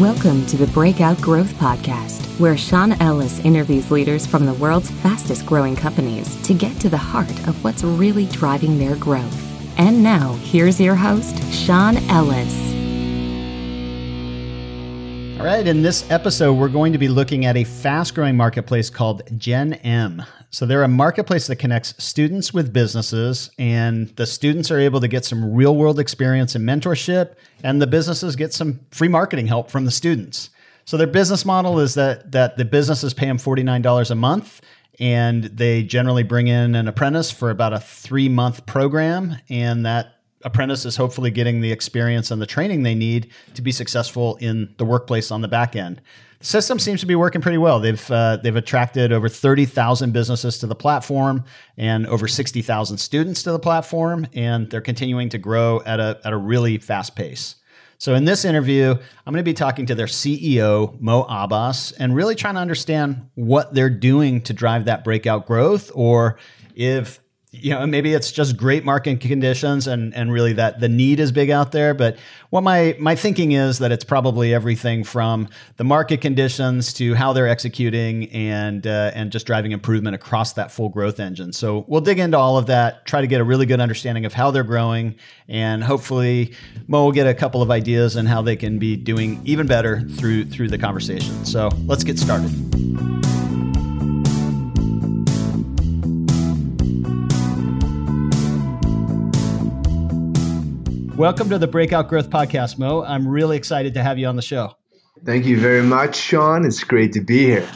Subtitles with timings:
[0.00, 5.46] Welcome to the Breakout Growth Podcast, where Sean Ellis interviews leaders from the world's fastest
[5.46, 9.78] growing companies to get to the heart of what's really driving their growth.
[9.78, 12.75] And now, here's your host, Sean Ellis.
[15.46, 18.90] All right, in this episode, we're going to be looking at a fast growing marketplace
[18.90, 20.26] called GenM.
[20.50, 25.06] So, they're a marketplace that connects students with businesses, and the students are able to
[25.06, 29.70] get some real world experience and mentorship, and the businesses get some free marketing help
[29.70, 30.50] from the students.
[30.84, 34.60] So, their business model is that, that the businesses pay them $49 a month,
[34.98, 40.15] and they generally bring in an apprentice for about a three month program, and that
[40.46, 44.72] apprentice is hopefully getting the experience and the training they need to be successful in
[44.78, 46.00] the workplace on the back end.
[46.38, 47.80] The system seems to be working pretty well.
[47.80, 51.44] They've uh, they've attracted over thirty thousand businesses to the platform
[51.76, 56.20] and over sixty thousand students to the platform, and they're continuing to grow at a
[56.24, 57.56] at a really fast pace.
[57.98, 62.14] So in this interview, I'm going to be talking to their CEO, Moe Abbas, and
[62.14, 66.38] really trying to understand what they're doing to drive that breakout growth, or
[66.74, 67.20] if
[67.60, 71.32] you know maybe it's just great market conditions and and really that the need is
[71.32, 72.16] big out there but
[72.50, 77.32] what my my thinking is that it's probably everything from the market conditions to how
[77.32, 81.52] they're executing and uh, and just driving improvement across that full growth engine.
[81.52, 84.32] So we'll dig into all of that try to get a really good understanding of
[84.32, 85.16] how they're growing
[85.48, 86.54] and hopefully
[86.86, 90.02] Moe will get a couple of ideas on how they can be doing even better
[90.10, 91.44] through through the conversation.
[91.44, 93.15] So let's get started
[101.16, 103.02] Welcome to the Breakout Growth Podcast, Moe.
[103.02, 104.74] I'm really excited to have you on the show.
[105.24, 106.66] Thank you very much, Sean.
[106.66, 107.66] It's great to be here.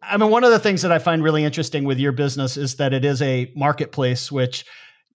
[0.00, 2.76] I mean, one of the things that I find really interesting with your business is
[2.76, 4.64] that it is a marketplace, which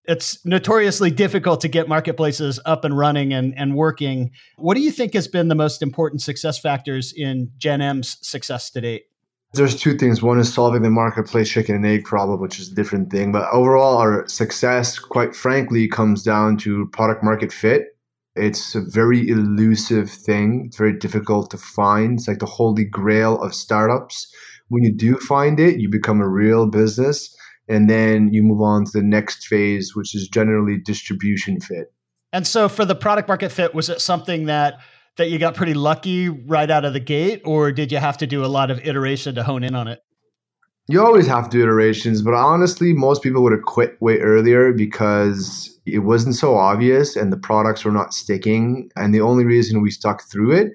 [0.05, 4.29] it's notoriously difficult to get marketplaces up and running and, and working.
[4.57, 8.81] What do you think has been the most important success factors in GenM's success to
[8.81, 9.05] date?
[9.53, 10.21] There's two things.
[10.21, 13.33] One is solving the marketplace chicken and egg problem, which is a different thing.
[13.33, 17.87] But overall, our success, quite frankly, comes down to product market fit.
[18.37, 20.63] It's a very elusive thing.
[20.67, 22.17] It's very difficult to find.
[22.17, 24.33] It's like the holy grail of startups.
[24.69, 27.35] When you do find it, you become a real business.
[27.67, 31.93] And then you move on to the next phase, which is generally distribution fit.
[32.31, 34.79] And so for the product market fit, was it something that
[35.21, 38.25] that you got pretty lucky right out of the gate, or did you have to
[38.25, 39.99] do a lot of iteration to hone in on it?
[40.87, 44.73] You always have to do iterations, but honestly, most people would have quit way earlier
[44.73, 48.89] because it wasn't so obvious and the products were not sticking.
[48.95, 50.71] And the only reason we stuck through it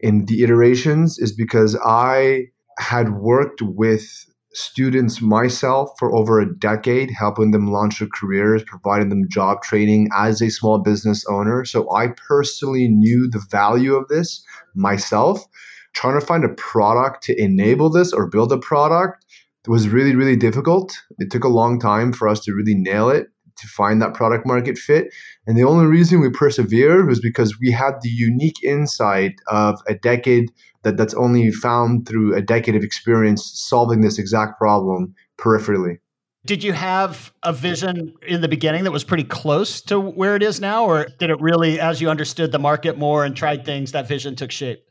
[0.00, 7.10] in the iterations is because I had worked with students myself for over a decade,
[7.10, 11.64] helping them launch their careers, providing them job training as a small business owner.
[11.64, 14.42] So I personally knew the value of this
[14.74, 15.44] myself.
[15.92, 19.24] Trying to find a product to enable this or build a product
[19.66, 20.94] was really, really difficult.
[21.18, 24.46] It took a long time for us to really nail it to find that product
[24.46, 25.12] market fit.
[25.46, 29.94] And the only reason we persevered was because we had the unique insight of a
[29.94, 30.50] decade
[30.82, 35.98] that that's only found through a decade of experience solving this exact problem peripherally.
[36.44, 40.44] Did you have a vision in the beginning that was pretty close to where it
[40.44, 43.90] is now, or did it really, as you understood the market more and tried things,
[43.92, 44.86] that vision took shape?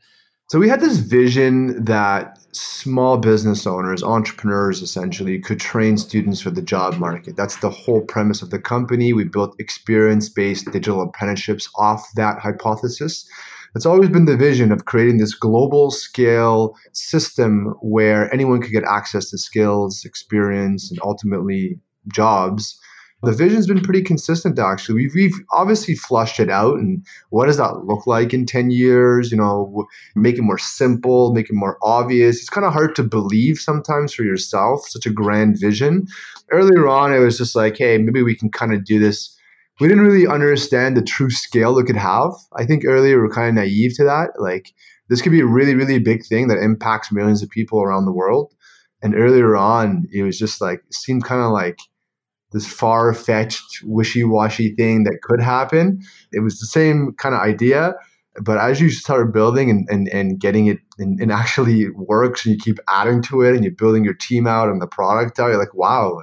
[0.48, 6.50] So we had this vision that small business owners, entrepreneurs essentially, could train students for
[6.50, 7.36] the job market.
[7.36, 9.12] That's the whole premise of the company.
[9.12, 13.28] We built experience based digital apprenticeships off that hypothesis.
[13.74, 18.84] It's always been the vision of creating this global scale system where anyone could get
[18.84, 22.78] access to skills, experience, and ultimately jobs
[23.22, 24.94] the vision's been pretty consistent actually.
[24.94, 29.30] We've, we've obviously flushed it out and what does that look like in 10 years?
[29.30, 32.36] You know make it more simple make it more obvious.
[32.38, 36.06] It's kind of hard to believe sometimes for yourself such a grand vision.
[36.50, 39.34] Earlier on it was just like hey maybe we can kind of do this.
[39.80, 42.32] We didn't really understand the true scale it could have.
[42.56, 44.30] I think earlier we are kind of naive to that.
[44.38, 44.72] Like
[45.08, 48.12] this could be a really really big thing that impacts millions of people around the
[48.12, 48.52] world.
[49.02, 51.78] And earlier on it was just like seemed kind of like
[52.52, 56.00] this far fetched, wishy washy thing that could happen.
[56.32, 57.94] It was the same kind of idea.
[58.42, 62.54] But as you start building and, and, and getting it and, and actually works and
[62.54, 65.48] you keep adding to it and you're building your team out and the product out,
[65.48, 66.22] you're like, wow,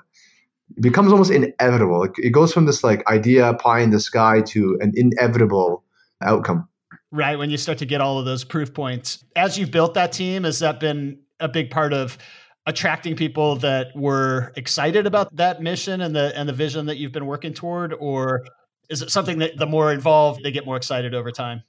[0.75, 2.08] it becomes almost inevitable.
[2.18, 5.84] It goes from this like idea pie in the sky to an inevitable
[6.22, 6.68] outcome.
[7.12, 7.38] Right.
[7.38, 9.24] When you start to get all of those proof points.
[9.36, 12.18] As you've built that team, has that been a big part of
[12.65, 17.12] attracting people that were excited about that mission and the and the vision that you've
[17.12, 18.45] been working toward or
[18.89, 21.63] is it something that the more involved they get more excited over time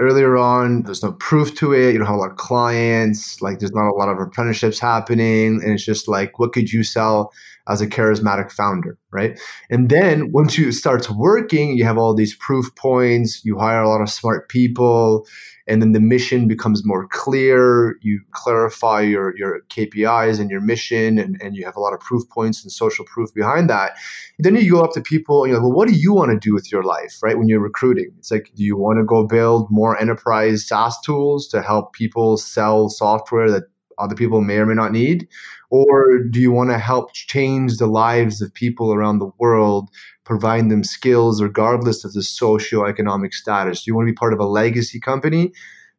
[0.00, 1.92] earlier on, there's no proof to it.
[1.92, 3.40] You don't have a lot of clients.
[3.40, 5.60] Like there's not a lot of apprenticeships happening.
[5.62, 7.32] And it's just like, what could you sell
[7.68, 9.38] as a charismatic founder, right?
[9.68, 13.44] And then once you start working, you have all these proof points.
[13.44, 15.26] You hire a lot of smart people
[15.70, 17.96] and then the mission becomes more clear.
[18.02, 22.00] You clarify your, your kpis and your mission and, and you have a lot of
[22.00, 23.96] proof points and social proof behind that.
[24.40, 26.38] Then you go up to people and you're like well what do you want to
[26.38, 28.10] do with your life right when you're recruiting?
[28.18, 32.36] It's like do you want to go build more enterprise saas tools to help people
[32.36, 33.64] sell software that
[34.00, 35.28] other people may or may not need
[35.70, 39.88] or do you want to help change the lives of people around the world
[40.24, 43.84] providing them skills regardless of the socioeconomic status?
[43.84, 45.52] Do you want to be part of a legacy company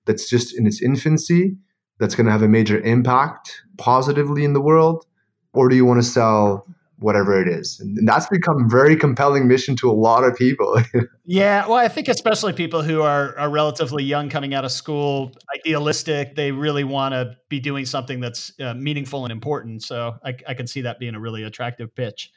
[0.06, 1.56] that's just in its infancy,
[2.00, 5.06] that's going to have a major impact positively in the world?
[5.54, 6.68] Or do you want to sell
[7.02, 7.80] whatever it is.
[7.80, 10.82] And that's become very compelling mission to a lot of people.
[11.26, 15.32] yeah, well, I think especially people who are are relatively young coming out of school,
[15.56, 19.84] idealistic, they really want to be doing something that's uh, meaningful and important.
[19.84, 22.32] So I, I can see that being a really attractive pitch.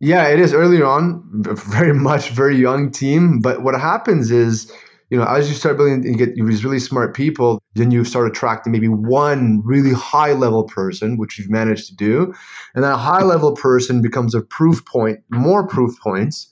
[0.00, 3.40] Yeah, it is earlier on, very much very young team.
[3.40, 4.72] But what happens is,
[5.10, 8.28] you know, as you start building and get these really smart people, then you start
[8.28, 12.34] attracting maybe one really high level person, which you've managed to do.
[12.74, 16.50] And that high level person becomes a proof point, more proof points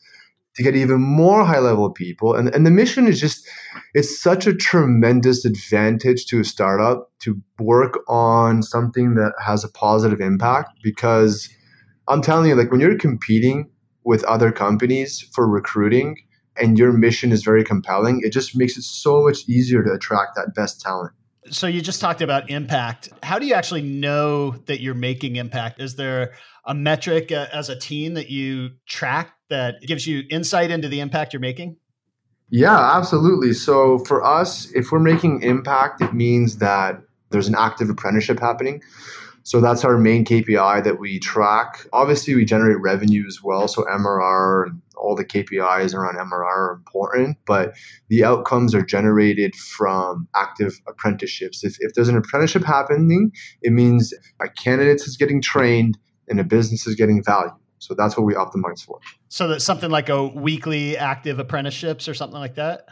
[0.55, 2.35] to get even more high level people.
[2.35, 3.47] And, and the mission is just,
[3.93, 9.69] it's such a tremendous advantage to a startup to work on something that has a
[9.69, 11.50] positive impact because
[12.08, 13.69] I'm telling you, like when you're competing
[14.05, 16.17] with other companies for recruiting
[16.61, 20.37] and your mission is very compelling, it just makes it so much easier to attract
[20.37, 21.12] that best talent.
[21.50, 23.08] So you just talked about impact.
[23.23, 25.81] How do you actually know that you're making impact?
[25.81, 30.70] Is there a metric uh, as a team that you track that gives you insight
[30.70, 31.76] into the impact you're making?
[32.50, 33.53] Yeah, absolutely.
[33.53, 37.00] So for us, if we're making impact, it means that
[37.31, 38.82] there's an active apprenticeship happening.
[39.46, 41.87] So that's our main KPI that we track.
[41.93, 43.69] Obviously, we generate revenue as well.
[43.69, 47.72] So MRR and all the KPIs around MRR are important, but
[48.08, 51.62] the outcomes are generated from active apprenticeships.
[51.62, 53.31] If, if there's an apprenticeship happening,
[53.62, 55.96] it means a candidate is getting trained
[56.28, 57.54] and a business is getting value.
[57.78, 58.98] So that's what we optimize for.
[59.28, 62.87] So that's something like a weekly active apprenticeships or something like that?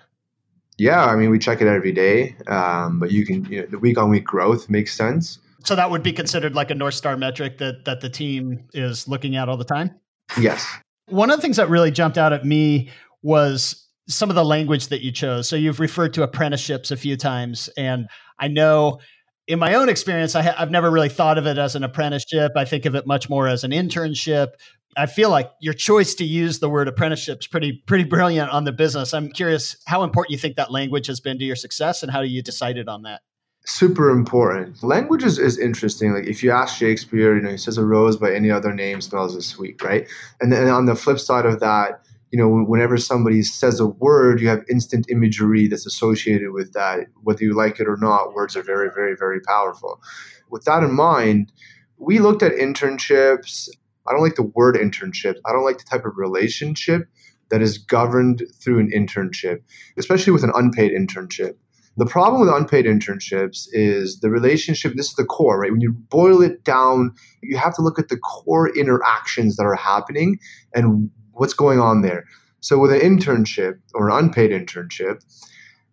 [0.79, 3.79] Yeah, I mean, we check it every day, um, but you can, you know, the
[3.81, 5.41] week on week growth makes sense.
[5.65, 9.09] So that would be considered like a North Star metric that that the team is
[9.09, 9.99] looking at all the time?
[10.39, 10.67] Yes.
[11.09, 12.91] One of the things that really jumped out at me
[13.23, 15.49] was some of the language that you chose.
[15.49, 18.09] So you've referred to apprenticeships a few times and
[18.39, 19.01] I know
[19.47, 22.53] in my own experience, I have never really thought of it as an apprenticeship.
[22.57, 24.53] I think of it much more as an internship.
[24.97, 28.65] I feel like your choice to use the word apprenticeship is pretty pretty brilliant on
[28.65, 29.13] the business.
[29.13, 32.23] I'm curious how important you think that language has been to your success, and how
[32.23, 33.23] do you decided on that?
[33.65, 34.83] Super important.
[34.83, 36.13] Language is, is interesting.
[36.13, 39.01] Like if you ask Shakespeare, you know, he says a rose by any other name
[39.01, 40.07] smells as sweet, right?
[40.41, 44.41] And then on the flip side of that, you know, whenever somebody says a word,
[44.41, 47.07] you have instant imagery that's associated with that.
[47.23, 50.03] Whether you like it or not, words are very, very, very powerful.
[50.51, 51.53] With that in mind,
[51.97, 53.69] we looked at internships.
[54.07, 55.37] I don't like the word internship.
[55.47, 57.09] I don't like the type of relationship
[57.51, 59.61] that is governed through an internship,
[59.97, 61.55] especially with an unpaid internship
[61.97, 64.95] the problem with unpaid internships is the relationship.
[64.97, 65.71] This is the core, right?
[65.71, 69.77] When you boil it down, you have to look at the core interactions that are
[69.77, 70.39] happening
[70.75, 72.25] and what's going on there.
[72.61, 75.23] So, with an internship or an unpaid internship,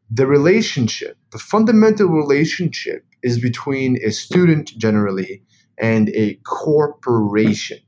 [0.10, 5.44] the relationship, the fundamental relationship is between a student generally
[5.78, 7.80] and a corporation.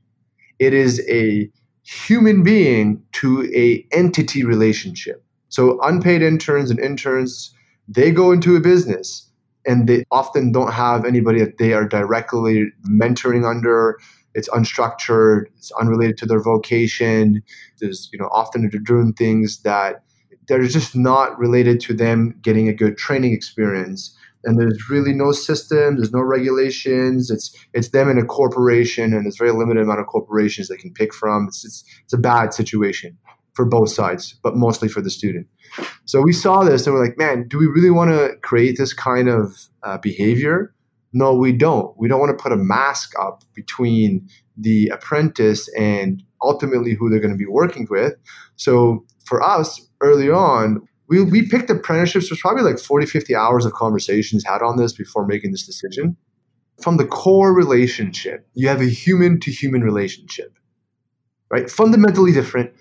[0.58, 1.50] It is a
[1.82, 5.24] human being to a entity relationship.
[5.48, 7.54] So unpaid interns and interns
[7.88, 9.30] they go into a business
[9.66, 13.98] and they often don't have anybody that they are directly mentoring under.
[14.34, 17.42] It's unstructured it's unrelated to their vocation.
[17.80, 20.02] There's you know often they're doing things that
[20.48, 24.16] they're just not related to them getting a good training experience.
[24.46, 27.30] And there's really no system there's no regulations.
[27.30, 30.92] It's it's them in a corporation and there's very limited amount of corporations they can
[30.92, 31.46] pick from.
[31.48, 33.16] It's it's, it's a bad situation
[33.54, 35.46] for both sides but mostly for the student
[36.04, 38.92] so we saw this and we're like, man, do we really want to create this
[38.92, 40.74] kind of uh, behavior?
[41.12, 41.94] No, we don't.
[41.98, 47.20] We don't want to put a mask up between the apprentice and ultimately who they're
[47.20, 48.14] going to be working with.
[48.56, 52.28] So for us, early on, we, we picked apprenticeships.
[52.28, 56.16] There's probably like 40, 50 hours of conversations had on this before making this decision.
[56.82, 60.58] From the core relationship, you have a human to human relationship,
[61.50, 61.70] right?
[61.70, 62.72] Fundamentally different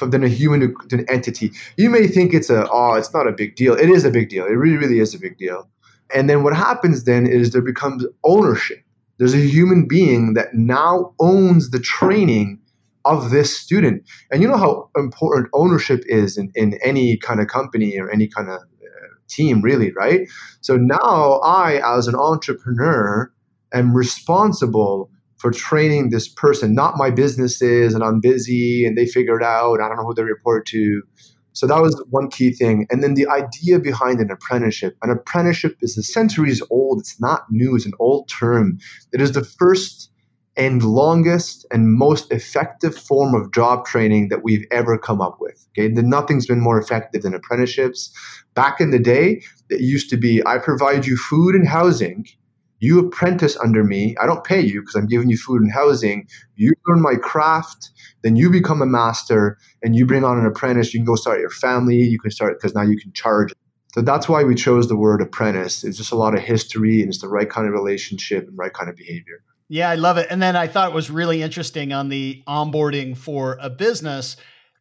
[0.00, 1.52] than a human to, to an entity.
[1.76, 3.74] You may think it's a oh, it's not a big deal.
[3.74, 4.46] It is a big deal.
[4.46, 5.68] It really, really is a big deal.
[6.14, 8.82] And then what happens then is there becomes ownership.
[9.18, 12.60] There's a human being that now owns the training
[13.04, 14.04] of this student.
[14.30, 18.28] And you know how important ownership is in, in any kind of company or any
[18.28, 20.28] kind of uh, team, really, right?
[20.60, 23.32] So now I, as an entrepreneur,
[23.72, 29.38] am responsible for training this person, not my businesses, and I'm busy and they figure
[29.38, 29.80] it out.
[29.80, 31.02] I don't know who they report to.
[31.52, 32.86] So that was one key thing.
[32.90, 34.96] And then the idea behind an apprenticeship.
[35.02, 37.00] An apprenticeship is a centuries old.
[37.00, 37.74] It's not new.
[37.74, 38.78] It's an old term.
[39.12, 40.10] It is the first
[40.56, 45.66] and longest and most effective form of job training that we've ever come up with.
[45.70, 48.12] Okay, nothing's been more effective than apprenticeships.
[48.54, 52.26] Back in the day, it used to be I provide you food and housing.
[52.80, 54.16] You apprentice under me.
[54.20, 56.28] I don't pay you because I'm giving you food and housing.
[56.56, 57.90] You learn my craft,
[58.22, 60.94] then you become a master and you bring on an apprentice.
[60.94, 61.96] You can go start your family.
[61.96, 63.52] You can start because now you can charge.
[63.94, 65.82] So that's why we chose the word apprentice.
[65.82, 68.72] It's just a lot of history and it's the right kind of relationship and right
[68.72, 69.42] kind of behavior.
[69.68, 70.28] Yeah, I love it.
[70.30, 74.36] And then I thought it was really interesting on the onboarding for a business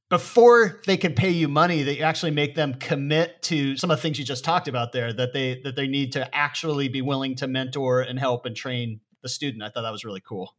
[0.10, 3.98] before they can pay you money that you actually make them commit to some of
[3.98, 7.02] the things you just talked about there that they that they need to actually be
[7.02, 9.64] willing to mentor and help and train the student.
[9.64, 10.56] I thought that was really cool.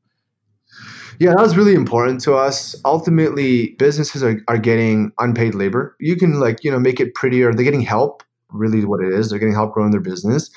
[1.18, 2.76] Yeah, that was really important to us.
[2.84, 5.96] Ultimately, businesses are, are getting unpaid labor.
[5.98, 7.54] You can like, you know, make it prettier.
[7.54, 9.30] They're getting help, really what it is.
[9.30, 10.50] They're getting help growing their business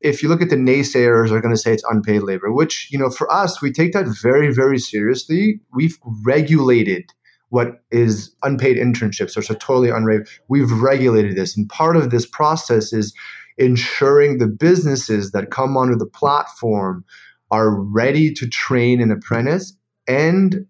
[0.00, 2.98] if you look at the naysayers are going to say it's unpaid labor which you
[2.98, 7.12] know for us we take that very very seriously we've regulated
[7.50, 11.56] what is unpaid internships or so totally unregulated we've regulated this.
[11.56, 13.14] And part of this process is
[13.58, 17.04] ensuring the businesses that come onto the platform
[17.50, 19.72] are ready to train an apprentice.
[20.08, 20.66] And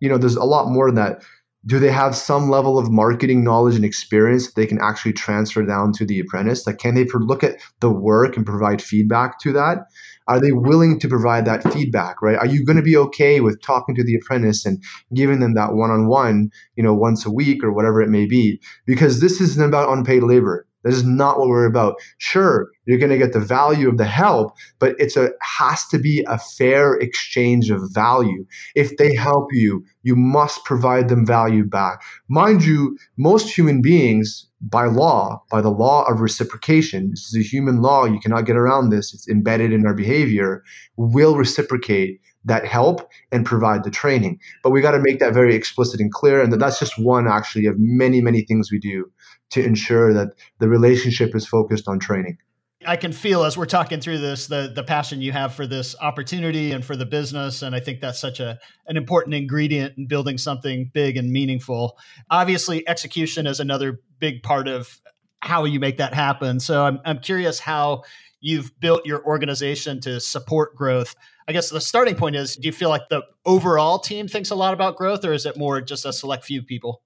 [0.00, 1.22] you know there's a lot more than that.
[1.66, 5.62] Do they have some level of marketing knowledge and experience that they can actually transfer
[5.62, 6.66] down to the apprentice?
[6.66, 9.86] Like can they look at the work and provide feedback to that
[10.28, 12.36] are they willing to provide that feedback right?
[12.36, 14.82] Are you going to be okay with talking to the apprentice and
[15.14, 18.60] giving them that one-on-one you know once a week or whatever it may be?
[18.86, 21.96] Because this isn't about unpaid labor that is not what we're about.
[22.18, 25.98] Sure, you're going to get the value of the help, but it's a has to
[25.98, 28.46] be a fair exchange of value.
[28.74, 32.02] If they help you, you must provide them value back.
[32.28, 37.48] Mind you, most human beings by law, by the law of reciprocation, this is a
[37.48, 39.14] human law, you cannot get around this.
[39.14, 40.62] It's embedded in our behavior,
[40.96, 44.38] will reciprocate that help and provide the training.
[44.62, 46.40] But we got to make that very explicit and clear.
[46.42, 49.10] And that's just one actually of many, many things we do
[49.50, 50.28] to ensure that
[50.58, 52.38] the relationship is focused on training.
[52.86, 55.94] I can feel as we're talking through this the the passion you have for this
[56.00, 60.06] opportunity and for the business and I think that's such a an important ingredient in
[60.06, 61.98] building something big and meaningful.
[62.30, 64.98] Obviously execution is another big part of
[65.42, 66.58] how you make that happen.
[66.58, 68.04] So I'm I'm curious how
[68.40, 71.14] you've built your organization to support growth.
[71.50, 74.54] I guess the starting point is do you feel like the overall team thinks a
[74.54, 77.02] lot about growth or is it more just a select few people?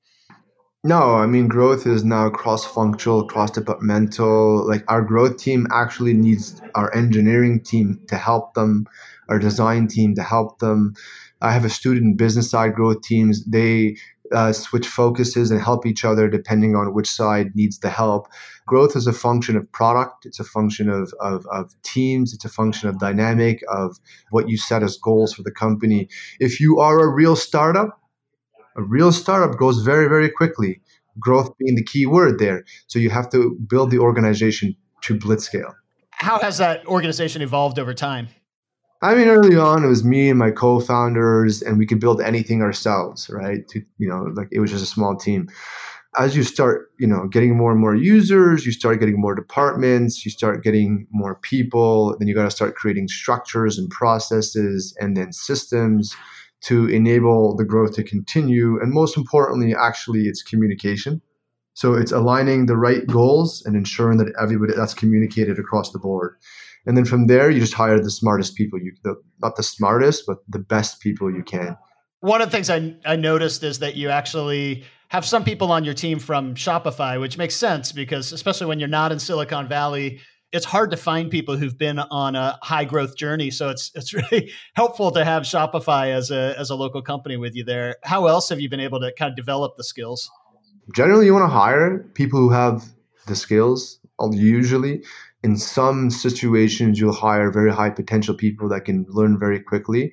[0.84, 4.68] No, I mean growth is now cross-functional, cross-departmental.
[4.68, 8.84] Like our growth team actually needs our engineering team to help them,
[9.30, 10.92] our design team to help them.
[11.40, 13.46] I have a student business side growth teams.
[13.46, 13.96] They
[14.30, 18.28] uh, switch focuses and help each other depending on which side needs the help.
[18.66, 20.24] Growth is a function of product.
[20.24, 22.32] It's a function of, of, of teams.
[22.32, 23.98] It's a function of dynamic, of
[24.30, 26.08] what you set as goals for the company.
[26.40, 28.00] If you are a real startup,
[28.76, 30.80] a real startup goes very, very quickly,
[31.18, 32.64] growth being the key word there.
[32.86, 35.74] So you have to build the organization to blitz scale.
[36.10, 38.28] How has that organization evolved over time?
[39.02, 42.62] I mean, early on, it was me and my co-founders, and we could build anything
[42.62, 43.68] ourselves, right?
[43.68, 45.48] To, you know, like it was just a small team.
[46.18, 50.24] As you start, you know, getting more and more users, you start getting more departments,
[50.24, 52.16] you start getting more people.
[52.18, 56.14] Then you got to start creating structures and processes, and then systems
[56.62, 58.80] to enable the growth to continue.
[58.80, 61.20] And most importantly, actually, it's communication.
[61.74, 66.36] So it's aligning the right goals and ensuring that everybody that's communicated across the board.
[66.86, 68.78] And then from there, you just hire the smartest people.
[68.78, 71.76] You the, not the smartest, but the best people you can.
[72.20, 75.84] One of the things I, I noticed is that you actually have some people on
[75.84, 80.18] your team from Shopify, which makes sense because especially when you're not in Silicon Valley,
[80.50, 83.52] it's hard to find people who've been on a high growth journey.
[83.52, 87.54] So it's it's really helpful to have Shopify as a as a local company with
[87.54, 87.94] you there.
[88.02, 90.28] How else have you been able to kind of develop the skills?
[90.92, 92.84] Generally, you want to hire people who have
[93.28, 94.00] the skills.
[94.20, 95.04] Uh, usually,
[95.44, 100.12] in some situations, you'll hire very high potential people that can learn very quickly.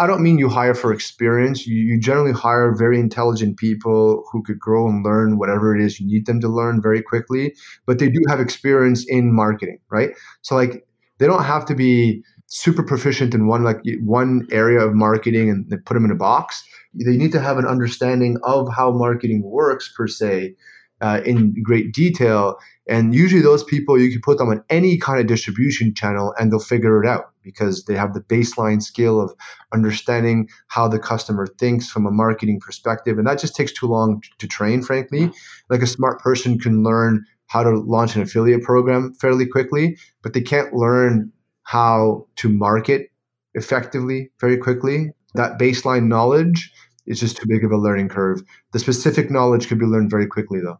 [0.00, 1.66] I don't mean you hire for experience.
[1.66, 6.00] You, you generally hire very intelligent people who could grow and learn whatever it is
[6.00, 7.54] you need them to learn very quickly,
[7.84, 10.08] but they do have experience in marketing, right?
[10.40, 10.86] So like
[11.18, 15.68] they don't have to be super proficient in one like one area of marketing and
[15.68, 16.64] they put them in a box.
[16.94, 20.54] They need to have an understanding of how marketing works per se
[21.00, 22.58] uh, in great detail.
[22.88, 26.50] And usually, those people you can put them on any kind of distribution channel and
[26.50, 29.32] they'll figure it out because they have the baseline skill of
[29.72, 33.18] understanding how the customer thinks from a marketing perspective.
[33.18, 35.30] And that just takes too long to train, frankly.
[35.68, 40.34] Like a smart person can learn how to launch an affiliate program fairly quickly, but
[40.34, 41.32] they can't learn
[41.64, 43.10] how to market
[43.54, 45.10] effectively very quickly.
[45.34, 46.72] That baseline knowledge
[47.06, 48.42] is just too big of a learning curve.
[48.72, 50.78] The specific knowledge could be learned very quickly, though.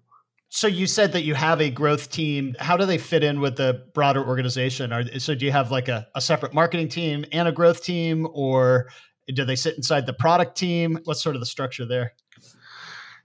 [0.52, 2.56] So you said that you have a growth team.
[2.58, 4.92] How do they fit in with the broader organization?
[4.92, 8.26] Are, so do you have like a, a separate marketing team and a growth team,
[8.32, 8.88] or
[9.32, 10.98] do they sit inside the product team?
[11.04, 12.14] What's sort of the structure there?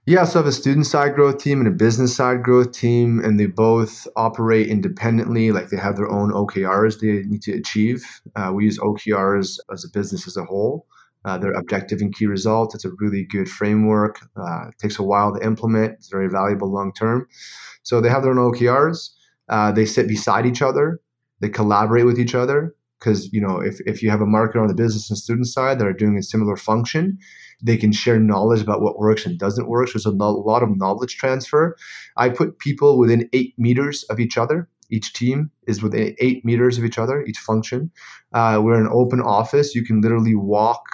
[0.06, 3.18] Yeah, so I have a student side growth team and a business side growth team,
[3.24, 5.50] and they both operate independently.
[5.50, 8.04] Like they have their own OKRs they need to achieve.
[8.36, 10.86] Uh, we use OKRs as a business as a whole.
[11.26, 12.72] Uh, their objective and key results.
[12.72, 14.20] It's a really good framework.
[14.36, 15.94] Uh, it takes a while to implement.
[15.94, 17.26] It's very valuable long term.
[17.82, 19.10] So they have their own OKRs.
[19.48, 21.00] Uh, they sit beside each other.
[21.40, 24.68] They collaborate with each other because you know if, if you have a marketer on
[24.68, 27.18] the business and student side that are doing a similar function,
[27.60, 29.88] they can share knowledge about what works and doesn't work.
[29.88, 31.76] So there's a lot of knowledge transfer.
[32.16, 36.78] I put people within eight meters of each other each team is within eight meters
[36.78, 37.90] of each other, each function.
[38.32, 39.74] Uh, we're an open office.
[39.74, 40.84] You can literally walk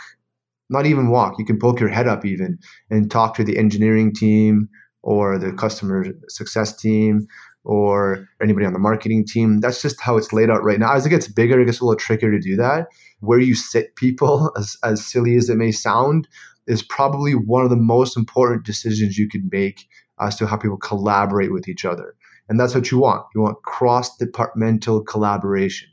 [0.73, 1.35] not even walk.
[1.39, 2.59] You can poke your head up even
[2.91, 4.69] and talk to the engineering team
[5.03, 7.27] or the customer success team
[7.65, 9.61] or anybody on the marketing team.
[9.61, 10.93] That's just how it's laid out right now.
[10.93, 12.87] As it gets bigger, it gets a little trickier to do that.
[13.21, 16.29] Where you sit people, as, as silly as it may sound,
[16.67, 19.89] is probably one of the most important decisions you can make
[20.21, 22.15] as to how people collaborate with each other.
[22.49, 23.25] And that's what you want.
[23.35, 25.89] You want cross departmental collaboration.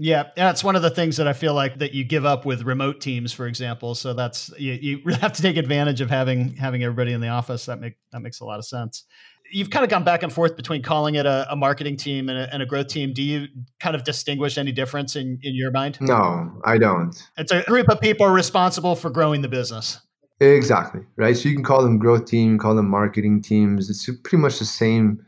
[0.00, 2.62] Yeah, that's one of the things that I feel like that you give up with
[2.62, 3.96] remote teams, for example.
[3.96, 7.28] So that's you, you really have to take advantage of having having everybody in the
[7.28, 7.66] office.
[7.66, 9.04] That make that makes a lot of sense.
[9.50, 12.38] You've kind of gone back and forth between calling it a, a marketing team and
[12.38, 13.14] a, and a, growth team.
[13.14, 13.48] Do you
[13.80, 15.96] kind of distinguish any difference in, in your mind?
[16.02, 17.16] No, I don't.
[17.38, 20.02] It's a group of people responsible for growing the business.
[20.40, 21.36] Exactly right.
[21.36, 23.88] So you can call them growth team, call them marketing teams.
[23.88, 25.18] It's pretty much the same.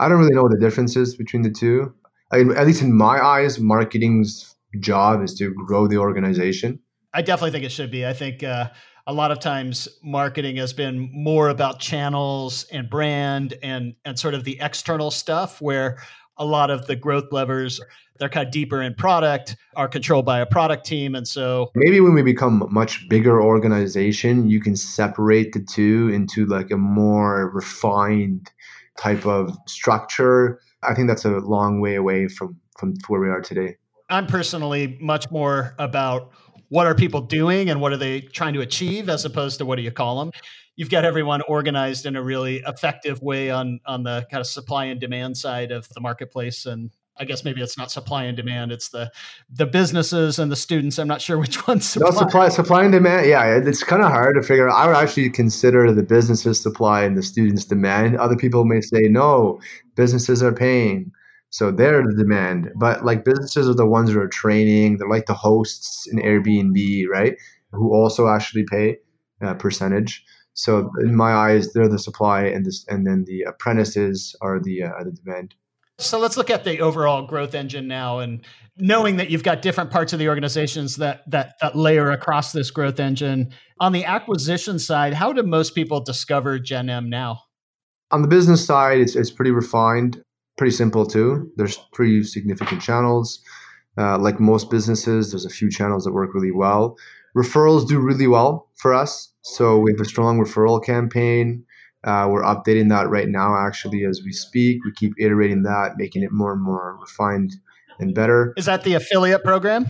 [0.00, 1.94] I don't really know the differences between the two.
[2.30, 6.80] I, at least in my eyes, marketing's job is to grow the organization.
[7.14, 8.06] I definitely think it should be.
[8.06, 8.70] I think uh,
[9.06, 14.34] a lot of times marketing has been more about channels and brand and and sort
[14.34, 15.98] of the external stuff where
[16.36, 17.80] a lot of the growth levers
[18.18, 22.00] they're kind of deeper in product are controlled by a product team and so maybe
[22.00, 26.76] when we become a much bigger organization you can separate the two into like a
[26.76, 28.50] more refined
[28.98, 33.40] type of structure I think that's a long way away from from where we are
[33.40, 33.76] today.
[34.08, 36.30] I'm personally much more about
[36.68, 39.76] what are people doing and what are they trying to achieve as opposed to what
[39.76, 40.32] do you call them.
[40.76, 44.86] You've got everyone organized in a really effective way on on the kind of supply
[44.86, 48.72] and demand side of the marketplace and I guess maybe it's not supply and demand.
[48.72, 49.10] It's the
[49.50, 50.98] the businesses and the students.
[50.98, 52.10] I'm not sure which one's supply.
[52.10, 53.26] No, supply, supply and demand.
[53.26, 54.76] Yeah, it's kind of hard to figure out.
[54.76, 58.16] I would actually consider the businesses supply and the students demand.
[58.16, 59.60] Other people may say no,
[59.96, 61.10] businesses are paying,
[61.50, 62.70] so they're the demand.
[62.76, 64.98] But like businesses are the ones that are training.
[64.98, 67.36] They're like the hosts in Airbnb, right?
[67.72, 68.98] Who also actually pay
[69.40, 70.24] a percentage.
[70.54, 74.82] So in my eyes, they're the supply, and this, and then the apprentices are the
[74.82, 75.54] uh, the demand.
[75.98, 78.44] So let's look at the overall growth engine now and
[78.76, 82.70] knowing that you've got different parts of the organizations that, that, that layer across this
[82.70, 83.52] growth engine.
[83.80, 87.40] On the acquisition side, how do most people discover GenM now?
[88.12, 90.22] On the business side, it's, it's pretty refined,
[90.56, 91.50] pretty simple too.
[91.56, 93.42] There's three significant channels.
[93.98, 96.96] Uh, like most businesses, there's a few channels that work really well.
[97.36, 99.32] Referrals do really well for us.
[99.42, 101.64] So we have a strong referral campaign.
[102.04, 104.84] Uh, we're updating that right now, actually, as we speak.
[104.84, 107.56] We keep iterating that, making it more and more refined
[107.98, 108.54] and better.
[108.56, 109.86] Is that the affiliate program?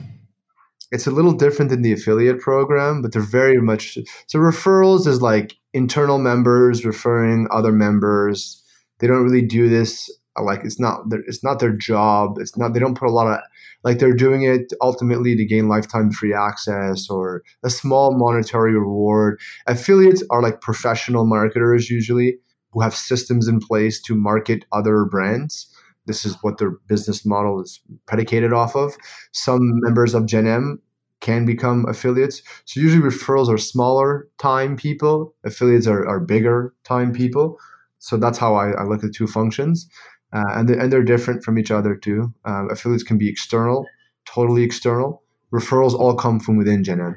[0.90, 4.38] It's a little different than the affiliate program, but they're very much so.
[4.38, 8.62] Referrals is like internal members referring other members.
[8.98, 12.38] They don't really do this like it's not it's not their job.
[12.38, 13.40] It's not they don't put a lot of
[13.84, 19.40] like they're doing it ultimately to gain lifetime free access or a small monetary reward.
[19.66, 22.38] Affiliates are like professional marketers usually
[22.72, 25.72] who have systems in place to market other brands.
[26.06, 28.96] This is what their business model is predicated off of.
[29.32, 30.78] Some members of GenM
[31.20, 32.42] can become affiliates.
[32.64, 37.58] So usually referrals are smaller time people, affiliates are, are bigger time people.
[37.98, 39.88] So that's how I, I look at two functions.
[40.32, 42.32] Uh, and, they're, and they're different from each other too.
[42.44, 43.86] Um, affiliates can be external,
[44.26, 45.22] totally external.
[45.52, 47.14] Referrals all come from within GenM.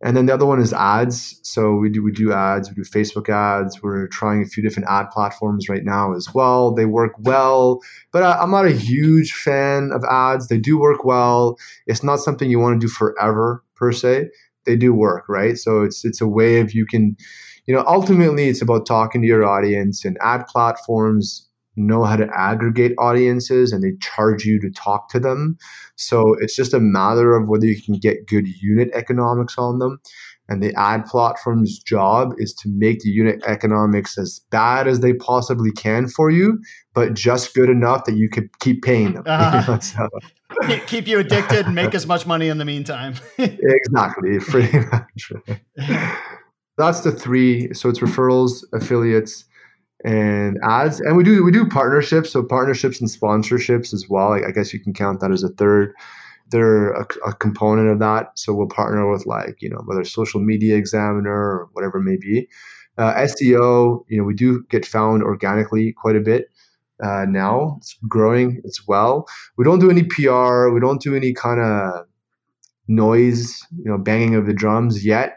[0.00, 1.40] And then the other one is ads.
[1.42, 3.82] So we do we do ads, we do Facebook ads.
[3.82, 6.72] We're trying a few different ad platforms right now as well.
[6.72, 7.80] They work well,
[8.12, 10.46] but I, I'm not a huge fan of ads.
[10.48, 11.58] They do work well.
[11.86, 14.28] It's not something you want to do forever per se.
[14.66, 15.58] They do work, right?
[15.58, 17.16] So it's it's a way of you can,
[17.66, 21.47] you know, ultimately it's about talking to your audience and ad platforms
[21.78, 25.56] know how to aggregate audiences and they charge you to talk to them.
[25.96, 30.00] So it's just a matter of whether you can get good unit economics on them.
[30.50, 35.12] And the ad platform's job is to make the unit economics as bad as they
[35.12, 36.58] possibly can for you,
[36.94, 39.24] but just good enough that you could keep paying them.
[39.26, 39.78] Uh-huh.
[39.80, 40.08] so,
[40.86, 43.14] keep you addicted and make as much money in the meantime.
[43.38, 45.32] exactly, pretty much.
[46.78, 47.74] That's the three.
[47.74, 49.44] So it's referrals, affiliates,
[50.04, 54.32] and ads and we do we do partnerships so partnerships and sponsorships as well.
[54.32, 55.92] I, guess you can count that as a third
[56.50, 58.30] they're a, a, component of that.
[58.38, 62.16] So we'll partner with like you know whether social media examiner or whatever it may
[62.16, 62.48] be.
[62.96, 66.46] Uh, seo you know we do get found organically quite a bit
[67.02, 67.76] uh, now.
[67.78, 69.26] It's growing as well.
[69.56, 72.06] We don't do any pr we don't do any kind of
[72.86, 75.34] noise you know banging of the drums yet.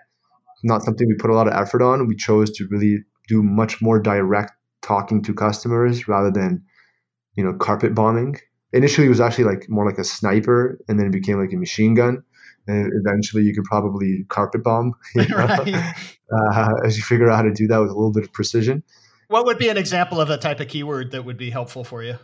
[0.63, 2.07] Not something we put a lot of effort on.
[2.07, 6.63] We chose to really do much more direct talking to customers rather than
[7.35, 8.37] you know carpet bombing.
[8.73, 11.57] Initially it was actually like more like a sniper and then it became like a
[11.57, 12.23] machine gun
[12.67, 15.95] and eventually you could probably carpet bomb you know, right.
[16.53, 18.83] uh, as you figure out how to do that with a little bit of precision.
[19.27, 22.03] What would be an example of a type of keyword that would be helpful for
[22.03, 22.17] you?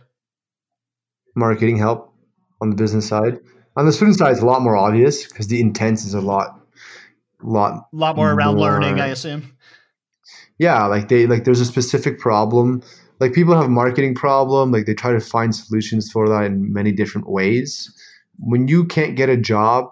[1.34, 2.12] Marketing help
[2.60, 3.38] on the business side.
[3.76, 6.58] On the student side it's a lot more obvious because the intent is a lot
[7.42, 9.56] lot lot more around more, learning i assume
[10.58, 12.82] yeah like they like there's a specific problem.
[13.20, 16.92] Like people have marketing problem like they try to find solutions for that in many
[16.92, 17.90] different ways.
[18.38, 19.86] When you can't get a job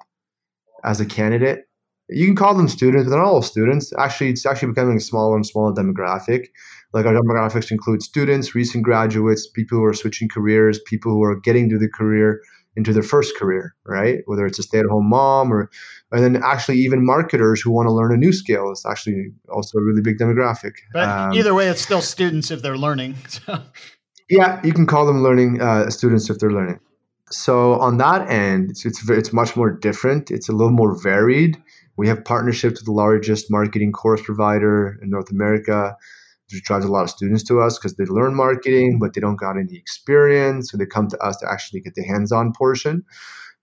[0.84, 1.64] as a candidate
[2.08, 3.92] you can call them students but they're not all students.
[3.98, 6.46] Actually it's actually becoming a smaller and smaller demographic.
[6.92, 11.40] Like our demographics include students recent graduates people who are switching careers people who are
[11.40, 12.40] getting to the career
[12.76, 14.18] into their first career, right?
[14.26, 15.70] Whether it's a stay-at-home mom or,
[16.12, 18.70] and then actually even marketers who want to learn a new skill.
[18.70, 20.72] It's actually also a really big demographic.
[20.92, 23.16] But um, either way, it's still students if they're learning.
[23.28, 23.60] So.
[24.28, 26.80] Yeah, you can call them learning uh, students if they're learning.
[27.30, 30.30] So on that end, it's, it's it's much more different.
[30.30, 31.62] It's a little more varied.
[31.96, 35.96] We have partnerships with the largest marketing course provider in North America
[36.52, 39.38] which drives a lot of students to us because they learn marketing, but they don't
[39.38, 40.70] got any experience.
[40.70, 43.04] So they come to us to actually get the hands-on portion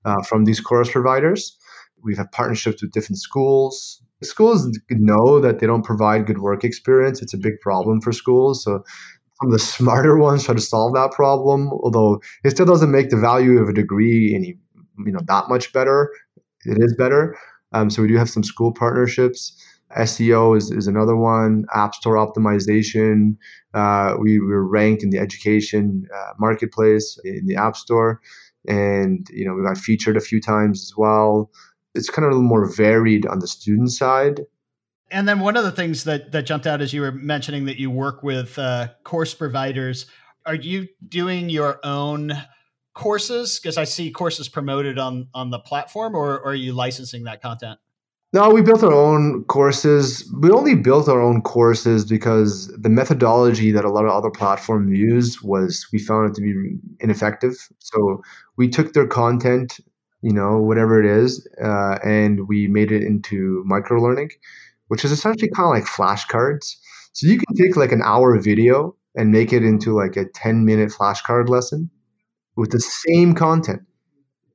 [0.05, 1.57] uh, from these course providers.
[2.03, 4.01] We have partnerships with different schools.
[4.21, 7.21] Schools know that they don't provide good work experience.
[7.21, 8.63] It's a big problem for schools.
[8.63, 8.83] So
[9.39, 13.09] some of the smarter ones try to solve that problem, although it still doesn't make
[13.09, 14.57] the value of a degree any
[15.05, 16.11] you know that much better.
[16.65, 17.37] It is better.
[17.73, 19.57] Um, so we do have some school partnerships.
[19.97, 23.35] SEO is, is another one, App Store optimization.
[23.73, 28.21] Uh, we were ranked in the education uh, marketplace in the App Store.
[28.67, 31.51] And, you know, we got featured a few times as well.
[31.95, 34.41] It's kind of a little more varied on the student side.
[35.11, 37.77] And then one of the things that, that jumped out as you were mentioning that
[37.77, 40.07] you work with uh, course providers.
[40.45, 42.33] Are you doing your own
[42.93, 43.59] courses?
[43.59, 47.41] Because I see courses promoted on on the platform, or, or are you licensing that
[47.41, 47.79] content?
[48.33, 50.27] No, we built our own courses.
[50.41, 54.97] We only built our own courses because the methodology that a lot of other platforms
[54.97, 57.53] use was we found it to be ineffective.
[57.77, 58.23] So
[58.57, 59.79] we took their content,
[60.21, 64.29] you know, whatever it is, uh, and we made it into micro learning,
[64.87, 66.75] which is essentially kind of like flashcards.
[67.11, 70.65] So you can take like an hour video and make it into like a 10
[70.65, 71.91] minute flashcard lesson
[72.55, 73.81] with the same content,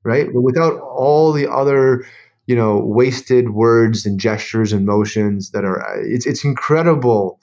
[0.05, 0.29] right?
[0.33, 2.05] But without all the other
[2.49, 7.39] you know wasted words and gestures and motions that are it's it's incredible.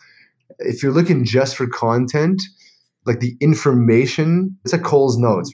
[0.59, 2.41] If you're looking just for content
[3.05, 5.51] like the information it's like Coles Notes.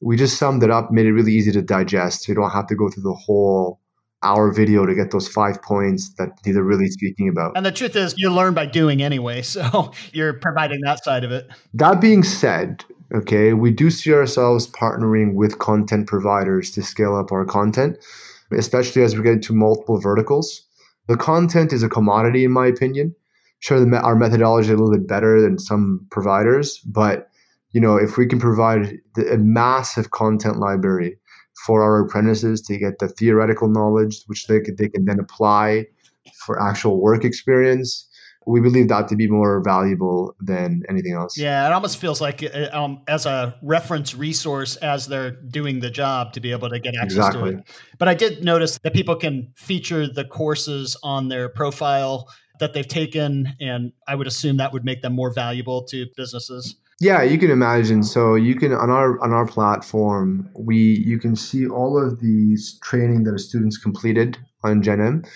[0.00, 2.68] We just summed it up made it really easy to digest so you don't have
[2.68, 3.80] to go through the whole
[4.22, 7.52] hour video to get those five points that they're really speaking about.
[7.56, 11.32] And the truth is you learn by doing anyway so you're providing that side of
[11.32, 11.48] it.
[11.74, 17.32] That being said okay we do see ourselves partnering with content providers to scale up
[17.32, 17.98] our content
[18.58, 20.66] especially as we get into multiple verticals.
[21.08, 23.14] The content is a commodity, in my opinion.
[23.60, 27.28] Sure, the, our methodology is a little bit better than some providers, but
[27.72, 28.98] you know, if we can provide
[29.30, 31.18] a massive content library
[31.66, 35.86] for our apprentices to get the theoretical knowledge, which they they can then apply
[36.46, 38.08] for actual work experience
[38.46, 41.38] we believe that to be more valuable than anything else.
[41.38, 45.90] Yeah, it almost feels like uh, um, as a reference resource as they're doing the
[45.90, 47.52] job to be able to get access exactly.
[47.52, 47.64] to it.
[47.98, 52.28] But I did notice that people can feature the courses on their profile
[52.60, 56.76] that they've taken, and I would assume that would make them more valuable to businesses.
[57.00, 58.04] Yeah, you can imagine.
[58.04, 62.78] So you can on our on our platform, we you can see all of these
[62.82, 65.26] training that a students completed on GenM,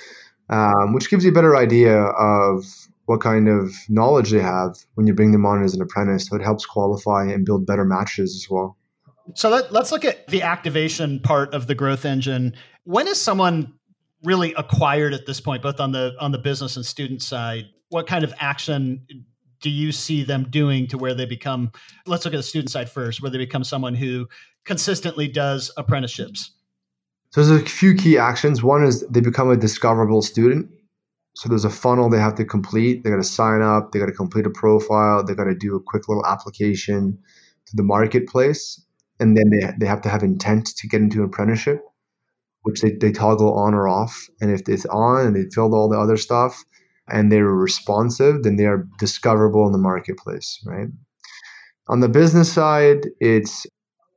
[0.50, 2.64] um, which gives you a better idea of
[3.08, 6.26] what kind of knowledge they have when you bring them on as an apprentice.
[6.26, 8.76] So it helps qualify and build better matches as well.
[9.34, 12.54] So let, us look at the activation part of the growth engine.
[12.84, 13.72] When is someone
[14.22, 17.64] really acquired at this point, both on the on the business and student side?
[17.88, 19.06] What kind of action
[19.62, 21.72] do you see them doing to where they become?
[22.06, 24.28] Let's look at the student side first, where they become someone who
[24.66, 26.52] consistently does apprenticeships.
[27.30, 28.62] So there's a few key actions.
[28.62, 30.70] One is they become a discoverable student.
[31.38, 33.04] So there's a funnel they have to complete.
[33.04, 33.92] They got to sign up.
[33.92, 35.22] They got to complete a profile.
[35.22, 37.16] They got to do a quick little application
[37.66, 38.84] to the marketplace,
[39.20, 41.80] and then they they have to have intent to get into apprenticeship,
[42.62, 44.28] which they, they toggle on or off.
[44.40, 46.64] And if it's on and they filled all the other stuff,
[47.06, 50.88] and they're responsive, then they are discoverable in the marketplace, right?
[51.86, 53.64] On the business side, it's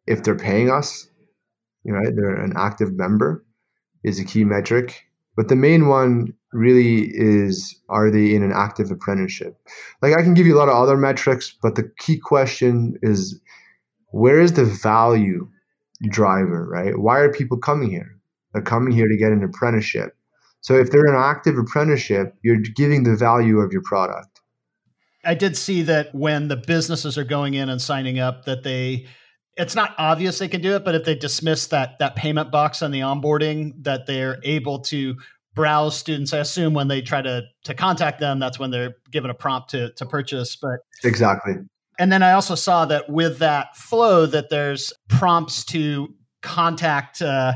[0.07, 1.07] if they're paying us,
[1.85, 2.15] right?
[2.15, 3.45] They're an active member
[4.03, 5.05] is a key metric.
[5.35, 9.57] But the main one really is are they in an active apprenticeship?
[10.01, 13.39] Like I can give you a lot of other metrics, but the key question is
[14.11, 15.49] where is the value
[16.09, 16.97] driver, right?
[16.97, 18.17] Why are people coming here?
[18.53, 20.15] They're coming here to get an apprenticeship.
[20.61, 24.41] So if they're in an active apprenticeship, you're giving the value of your product.
[25.23, 29.07] I did see that when the businesses are going in and signing up that they
[29.57, 32.81] it's not obvious they can do it, but if they dismiss that that payment box
[32.81, 35.17] on the onboarding, that they're able to
[35.53, 36.33] browse students.
[36.33, 39.69] I assume when they try to to contact them, that's when they're given a prompt
[39.71, 40.55] to to purchase.
[40.55, 41.53] But exactly.
[41.99, 47.21] And then I also saw that with that flow, that there's prompts to contact.
[47.21, 47.53] Uh,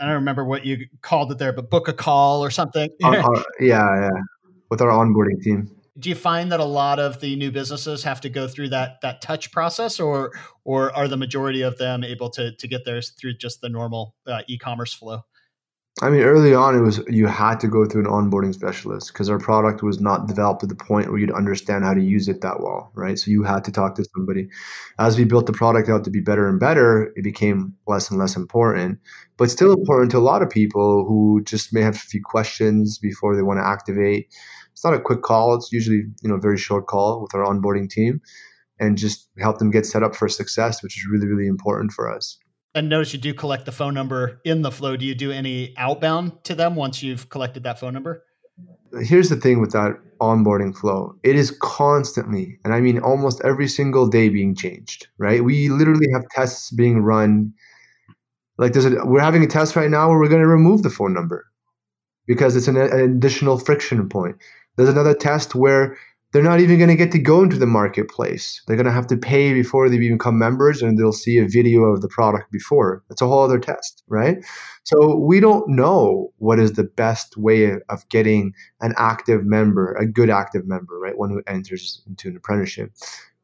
[0.00, 2.88] I don't remember what you called it there, but book a call or something.
[3.02, 4.08] Uh, uh, yeah, yeah,
[4.70, 8.20] with our onboarding team do you find that a lot of the new businesses have
[8.20, 10.32] to go through that that touch process or
[10.64, 14.14] or are the majority of them able to to get theirs through just the normal
[14.26, 15.22] uh, e-commerce flow
[16.00, 19.28] I mean, early on, it was you had to go through an onboarding specialist because
[19.28, 22.40] our product was not developed to the point where you'd understand how to use it
[22.42, 23.18] that well, right?
[23.18, 24.48] So you had to talk to somebody.
[25.00, 28.18] As we built the product out to be better and better, it became less and
[28.18, 29.00] less important,
[29.38, 32.98] but still important to a lot of people who just may have a few questions
[32.98, 34.28] before they want to activate
[34.78, 35.56] it's not a quick call.
[35.56, 38.20] It's usually you know a very short call with our onboarding team,
[38.78, 42.08] and just help them get set up for success, which is really really important for
[42.08, 42.38] us.
[42.74, 44.96] And notice you do collect the phone number in the flow.
[44.96, 48.24] Do you do any outbound to them once you've collected that phone number?
[49.00, 51.14] Here's the thing with that onboarding flow.
[51.22, 55.44] It is constantly, and I mean almost every single day being changed, right?
[55.44, 57.52] We literally have tests being run.
[58.56, 60.90] Like there's a, we're having a test right now where we're going to remove the
[60.90, 61.46] phone number
[62.26, 64.36] because it's an, an additional friction point.
[64.76, 65.96] There's another test where
[66.32, 68.62] they're not even going to get to go into the marketplace.
[68.66, 71.84] They're going to have to pay before they become members and they'll see a video
[71.84, 73.02] of the product before.
[73.08, 74.44] That's a whole other test, right?
[74.84, 80.06] So we don't know what is the best way of getting an active member, a
[80.06, 81.16] good active member, right?
[81.16, 82.92] One who enters into an apprenticeship.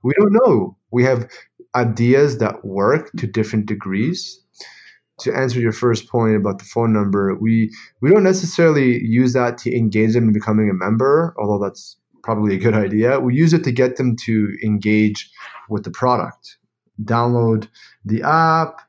[0.03, 0.77] We don't know.
[0.91, 1.31] We have
[1.75, 4.41] ideas that work to different degrees
[5.21, 7.71] to answer your first point about the phone number, we
[8.01, 12.55] we don't necessarily use that to engage them in becoming a member, although that's probably
[12.55, 13.21] a good idea.
[13.21, 15.31] We use it to get them to engage
[15.69, 16.57] with the product,
[17.03, 17.69] download
[18.05, 18.81] the app,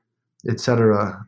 [0.48, 1.26] etc.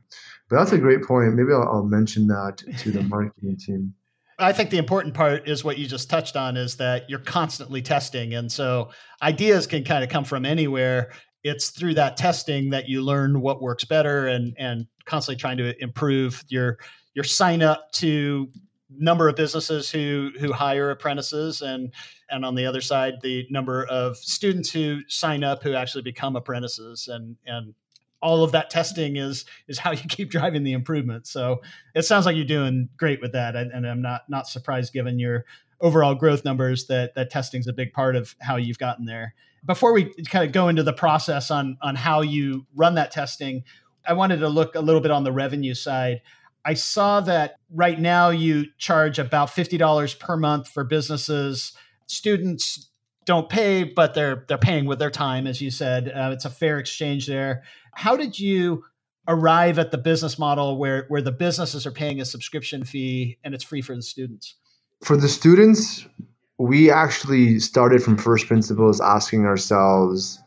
[0.50, 1.36] But that's a great point.
[1.36, 3.94] Maybe I'll, I'll mention that to the marketing team.
[4.40, 7.82] I think the important part is what you just touched on is that you're constantly
[7.82, 8.36] testing.
[8.36, 8.92] And so
[9.22, 11.12] ideas can kind of come from anywhere
[11.44, 15.82] it's through that testing that you learn what works better and and constantly trying to
[15.82, 16.78] improve your
[17.14, 18.50] your sign up to
[18.90, 21.94] number of businesses who who hire apprentices and
[22.30, 26.36] and on the other side the number of students who sign up who actually become
[26.36, 27.08] apprentices.
[27.08, 27.74] And and
[28.22, 31.28] all of that testing is is how you keep driving the improvement.
[31.28, 31.62] So
[31.96, 33.56] it sounds like you're doing great with that.
[33.56, 35.46] And, and i'm not not surprised given your
[35.82, 39.34] overall growth numbers that that testing is a big part of how you've gotten there.
[39.66, 43.64] Before we kind of go into the process on on how you run that testing,
[44.06, 46.22] I wanted to look a little bit on the revenue side.
[46.68, 51.72] I saw that right now you charge about $50 per month for businesses.
[52.08, 52.90] Students
[53.26, 56.10] don't pay, but they're they're paying with their time, as you said.
[56.10, 57.64] Uh, it's a fair exchange there.
[57.94, 58.84] How did you
[59.30, 63.56] arrive at the business model where where the businesses are paying a subscription fee and
[63.56, 64.56] it's free for the students?
[65.02, 66.06] For the students,
[66.58, 70.38] we actually started from first principles asking ourselves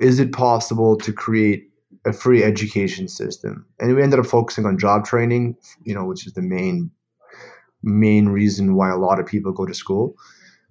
[0.00, 1.71] is it possible to create
[2.04, 3.64] a free education system.
[3.78, 6.90] And we ended up focusing on job training you know which is the main
[7.82, 10.14] main reason why a lot of people go to school.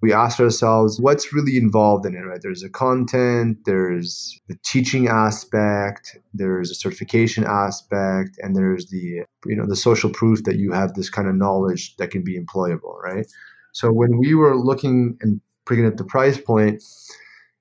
[0.00, 2.40] We asked ourselves what's really involved in it right?
[2.42, 9.56] There's a content there's the teaching aspect there's a certification aspect and there's the you
[9.56, 12.98] know the social proof that you have this kind of knowledge that can be employable
[13.02, 13.26] right?
[13.72, 16.82] So when we were looking and picking at the price point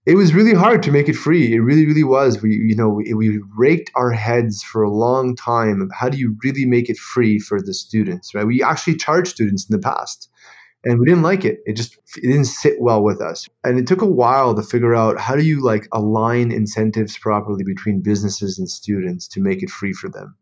[0.05, 1.53] it was really hard to make it free.
[1.53, 2.41] It really, really was.
[2.41, 5.89] We, you know, we, we raked our heads for a long time.
[5.93, 8.47] How do you really make it free for the students, right?
[8.47, 10.29] We actually charged students in the past
[10.83, 11.59] and we didn't like it.
[11.65, 13.47] It just it didn't sit well with us.
[13.63, 17.63] And it took a while to figure out how do you like align incentives properly
[17.63, 20.35] between businesses and students to make it free for them.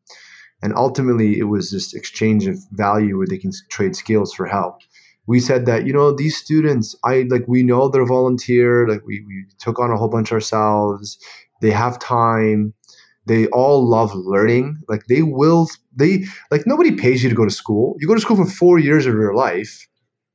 [0.61, 4.79] And ultimately, it was this exchange of value where they can trade skills for help
[5.29, 9.23] we said that you know these students i like we know they're volunteer like we,
[9.27, 11.19] we took on a whole bunch ourselves.
[11.61, 12.73] They have time.
[13.27, 14.77] They all love learning.
[14.87, 17.95] Like they will they like nobody pays you to go to school.
[17.99, 19.87] You go to school for four years of your life.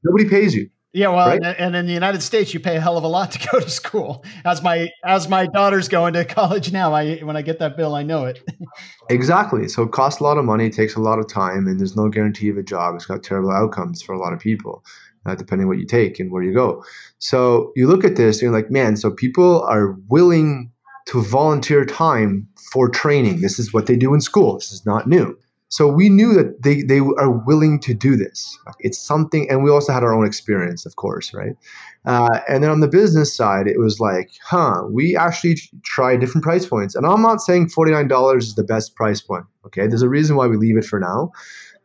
[0.05, 1.43] Nobody pays you yeah, well, right?
[1.59, 3.69] and in the United States, you pay a hell of a lot to go to
[3.69, 4.25] school.
[4.45, 7.97] As my as my daughter's going to college now, I when I get that bill,
[7.97, 8.41] I know it.
[9.11, 9.67] exactly.
[9.67, 11.97] So it costs a lot of money, it takes a lot of time, and there's
[11.97, 12.95] no guarantee of a job.
[12.95, 14.85] It's got terrible outcomes for a lot of people,
[15.27, 16.85] uh, depending what you take and where you go.
[17.19, 18.97] So you look at this, and you're like, man.
[18.97, 20.71] So people are willing
[21.07, 23.41] to volunteer time for training.
[23.41, 24.55] This is what they do in school.
[24.55, 25.37] This is not new.
[25.75, 28.57] So we knew that they, they are willing to do this.
[28.79, 31.57] It's something, and we also had our own experience, of course, right?
[32.05, 36.45] Uh, and then on the business side, it was like, huh, we actually try different
[36.45, 36.95] price points.
[36.95, 39.89] And I'm not saying $49 is the best price point, okay?
[39.89, 41.33] There's a reason why we leave it for now.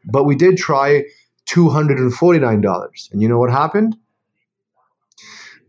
[0.06, 1.06] But we did try
[1.48, 3.12] $249.
[3.12, 3.98] And you know what happened?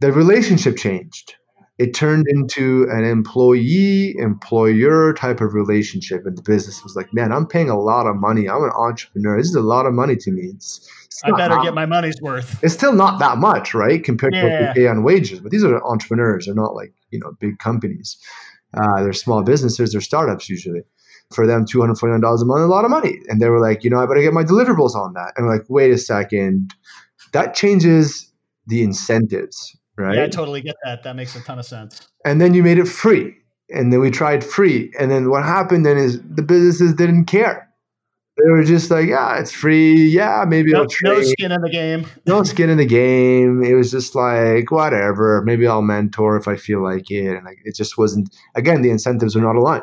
[0.00, 1.36] The relationship changed
[1.80, 7.32] it turned into an employee employer type of relationship and the business was like man
[7.32, 8.48] i'm paying a lot of money.
[8.48, 9.38] I'm an entrepreneur.
[9.38, 10.50] This is a lot of money to me.
[10.54, 12.62] It's, it's i better get my money's worth.
[12.62, 14.42] It's still not that much right compared yeah.
[14.42, 16.44] to what we pay on wages but these are entrepreneurs.
[16.46, 18.18] They're not like you know big companies.
[18.74, 19.92] Uh, they're small businesses.
[19.92, 20.82] They're startups usually.
[21.32, 23.18] For them $249 a month is a lot of money.
[23.28, 25.32] And they were like you know i better get my deliverables on that.
[25.36, 26.74] And I'm like wait a second.
[27.32, 28.30] That changes
[28.66, 30.16] the incentives right?
[30.16, 31.02] Yeah, I totally get that.
[31.02, 32.08] That makes a ton of sense.
[32.24, 33.34] And then you made it free.
[33.70, 34.92] And then we tried free.
[34.98, 37.68] And then what happened then is the businesses didn't care.
[38.36, 39.94] They were just like, yeah, it's free.
[39.94, 40.86] Yeah, maybe no.
[41.02, 42.06] No skin in the game.
[42.26, 43.62] no skin in the game.
[43.62, 45.42] It was just like, whatever.
[45.44, 47.36] Maybe I'll mentor if I feel like it.
[47.36, 49.82] And like, it just wasn't, again, the incentives were not aligned.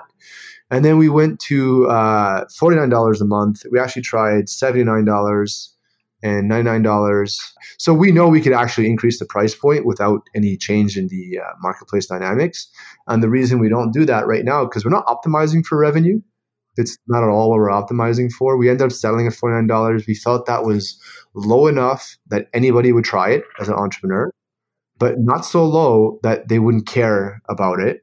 [0.72, 3.64] And then we went to uh, $49 a month.
[3.72, 5.68] We actually tried $79
[6.24, 7.40] and $99.
[7.78, 11.40] So we know we could actually increase the price point without any change in the
[11.40, 12.68] uh, marketplace dynamics.
[13.08, 16.20] And the reason we don't do that right now, because we're not optimizing for revenue.
[16.76, 18.58] It's not at all what we're optimizing for.
[18.58, 20.08] We ended up selling at $49.
[20.08, 21.00] We felt that was
[21.34, 24.32] low enough that anybody would try it as an entrepreneur,
[25.00, 28.02] but not so low that they wouldn't care about it.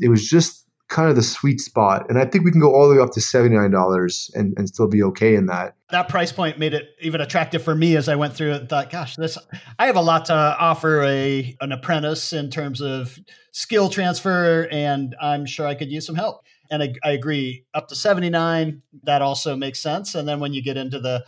[0.00, 0.61] It was just
[0.92, 2.08] kind of the sweet spot.
[2.08, 4.86] And I think we can go all the way up to $79 and, and still
[4.86, 5.74] be okay in that.
[5.90, 8.68] That price point made it even attractive for me as I went through it and
[8.68, 9.38] thought, gosh, this
[9.78, 13.18] I have a lot to offer a an apprentice in terms of
[13.52, 16.44] skill transfer, and I'm sure I could use some help.
[16.70, 20.14] And I, I agree, up to 79, that also makes sense.
[20.14, 21.24] And then when you get into the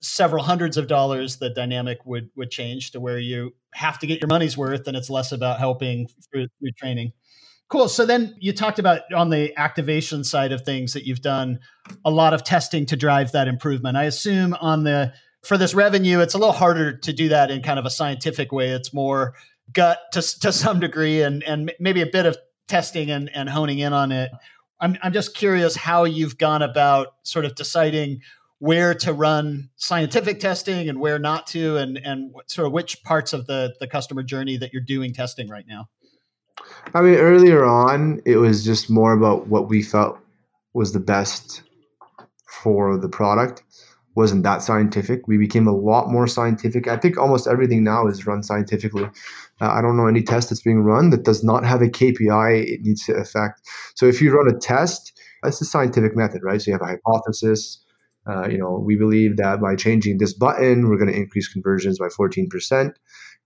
[0.00, 4.20] several hundreds of dollars, the dynamic would would change to where you have to get
[4.20, 7.12] your money's worth, and it's less about helping through, through training.
[7.68, 7.88] Cool.
[7.88, 11.58] So then you talked about on the activation side of things that you've done
[12.02, 13.96] a lot of testing to drive that improvement.
[13.96, 17.62] I assume on the for this revenue, it's a little harder to do that in
[17.62, 18.70] kind of a scientific way.
[18.70, 19.34] It's more
[19.72, 23.80] gut to to some degree, and and maybe a bit of testing and and honing
[23.80, 24.30] in on it.
[24.80, 28.20] I'm I'm just curious how you've gone about sort of deciding
[28.60, 33.34] where to run scientific testing and where not to, and and sort of which parts
[33.34, 35.88] of the the customer journey that you're doing testing right now.
[36.94, 40.18] I mean, earlier on, it was just more about what we felt
[40.74, 41.62] was the best
[42.62, 43.62] for the product.
[44.14, 45.28] Wasn't that scientific?
[45.28, 46.88] We became a lot more scientific.
[46.88, 49.04] I think almost everything now is run scientifically.
[49.60, 52.66] Uh, I don't know any test that's being run that does not have a KPI
[52.66, 53.60] it needs to affect.
[53.94, 56.60] So if you run a test, that's the scientific method, right?
[56.60, 57.78] So you have a hypothesis.
[58.28, 61.98] Uh, you know, we believe that by changing this button, we're going to increase conversions
[61.98, 62.92] by 14%.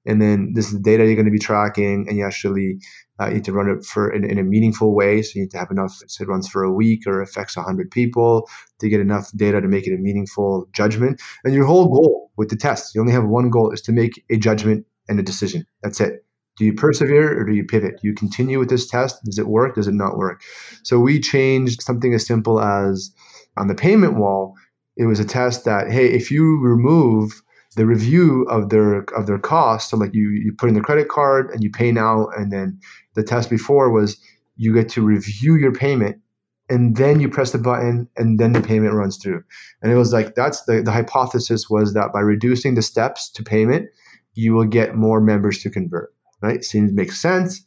[0.05, 2.79] And then this is the data you're going to be tracking, and you actually
[3.19, 5.23] uh, need to run it for in, in, a meaningful way.
[5.23, 5.93] So you need to have enough.
[6.09, 8.49] So it runs for a week or affects 100 people
[8.81, 11.21] to get enough data to make it a meaningful judgment.
[11.45, 14.25] And your whole goal with the test, you only have one goal, is to make
[14.31, 15.65] a judgment and a decision.
[15.83, 16.25] That's it.
[16.57, 18.01] Do you persevere or do you pivot?
[18.01, 19.23] Do you continue with this test?
[19.25, 19.75] Does it work?
[19.75, 20.43] Does it not work?
[20.83, 23.11] So we changed something as simple as
[23.57, 24.55] on the payment wall.
[24.97, 27.43] It was a test that hey, if you remove
[27.77, 29.91] the review of their of their cost.
[29.91, 32.79] So like you you put in the credit card and you pay now, and then
[33.15, 34.21] the test before was
[34.57, 36.21] you get to review your payment
[36.69, 39.43] and then you press the button and then the payment runs through.
[39.83, 43.43] And it was like that's the, the hypothesis was that by reducing the steps to
[43.43, 43.89] payment,
[44.35, 46.15] you will get more members to convert.
[46.41, 46.65] Right?
[46.65, 47.63] Seems makes sense.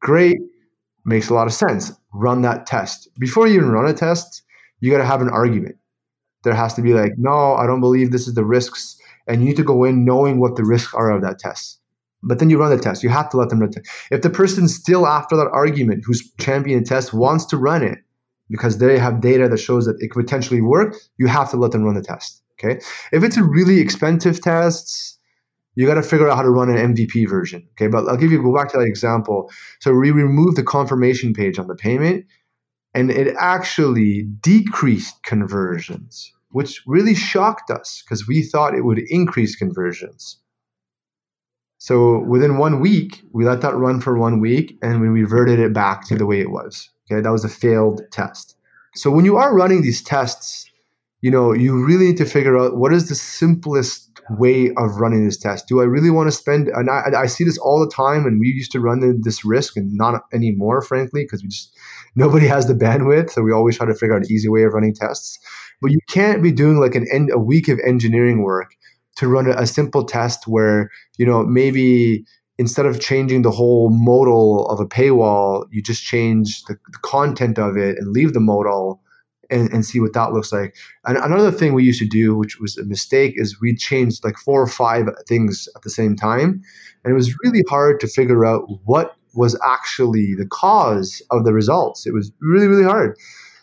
[0.00, 0.38] Great.
[1.04, 1.92] Makes a lot of sense.
[2.12, 3.08] Run that test.
[3.18, 4.42] Before you even run a test,
[4.80, 5.76] you got to have an argument.
[6.42, 9.48] There has to be like, no, I don't believe this is the risks and you
[9.48, 11.80] need to go in knowing what the risks are of that test.
[12.22, 13.02] But then you run the test.
[13.02, 13.86] You have to let them run it.
[14.10, 17.98] If the person still after that argument who's championing the test wants to run it
[18.50, 21.72] because they have data that shows that it could potentially work, you have to let
[21.72, 22.42] them run the test.
[22.58, 22.80] Okay.
[23.12, 25.18] If it's a really expensive test,
[25.74, 27.68] you got to figure out how to run an MVP version.
[27.72, 27.86] Okay.
[27.86, 29.50] But I'll give you go back to that example.
[29.80, 32.24] So we removed the confirmation page on the payment
[32.94, 39.54] and it actually decreased conversions which really shocked us because we thought it would increase
[39.54, 40.38] conversions.
[41.76, 45.74] So within one week, we let that run for one week and we reverted it
[45.74, 46.88] back to the way it was.
[47.12, 48.56] Okay, that was a failed test.
[48.94, 50.64] So when you are running these tests,
[51.20, 55.24] you know, you really need to figure out what is the simplest way of running
[55.24, 55.68] this test.
[55.68, 56.68] Do I really want to spend?
[56.68, 59.76] And I, I see this all the time, and we used to run this risk,
[59.76, 61.76] and not anymore, frankly, because we just
[62.16, 63.30] nobody has the bandwidth.
[63.30, 65.38] So we always try to figure out an easy way of running tests.
[65.80, 68.74] But you can't be doing like an en- a week of engineering work
[69.16, 72.24] to run a, a simple test where you know maybe
[72.58, 77.58] instead of changing the whole modal of a paywall, you just change the, the content
[77.58, 79.00] of it and leave the modal
[79.50, 80.76] and, and see what that looks like.
[81.04, 84.36] And another thing we used to do, which was a mistake, is we changed like
[84.36, 86.62] four or five things at the same time.
[87.04, 91.52] And it was really hard to figure out what was actually the cause of the
[91.52, 92.06] results.
[92.06, 93.16] It was really, really hard.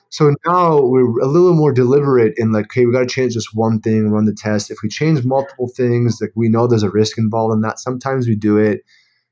[0.09, 3.51] So now we're a little more deliberate in like, okay, we got to change this
[3.51, 4.69] one thing, run the test.
[4.69, 7.79] If we change multiple things, like we know there's a risk involved in that.
[7.79, 8.81] Sometimes we do it.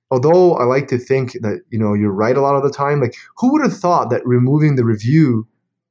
[0.09, 2.99] Although I like to think that you know you're right a lot of the time.
[2.99, 5.47] Like, who would have thought that removing the review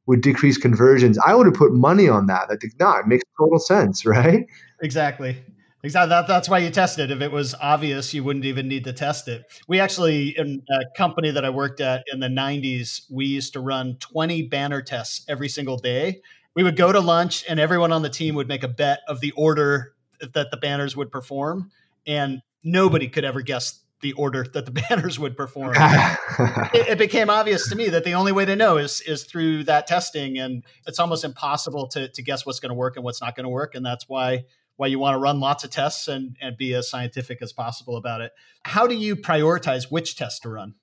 [0.07, 1.18] would decrease conversions?
[1.24, 2.48] I would have put money on that.
[2.51, 4.46] I think, nah, it makes total sense, right?
[4.82, 5.42] Exactly.
[5.82, 6.11] Exactly.
[6.11, 7.11] That, that's why you test it.
[7.11, 9.44] If it was obvious, you wouldn't even need to test it.
[9.66, 13.61] We actually, in a company that I worked at in the 90s, we used to
[13.61, 16.20] run 20 banner tests every single day.
[16.55, 19.20] We would go to lunch, and everyone on the team would make a bet of
[19.20, 21.70] the order that the banners would perform.
[22.07, 25.74] And nobody could ever guess the order that the banners would perform.
[25.78, 29.64] it, it, became obvious to me that the only way to know is is through
[29.64, 33.20] that testing, and it's almost impossible to to guess what's going to work and what's
[33.20, 33.74] not going to work.
[33.74, 34.44] And that's why
[34.76, 37.98] why you want to run lots of tests and, and be as scientific as possible
[37.98, 38.32] about it.
[38.64, 40.74] How do you prioritize which test to run?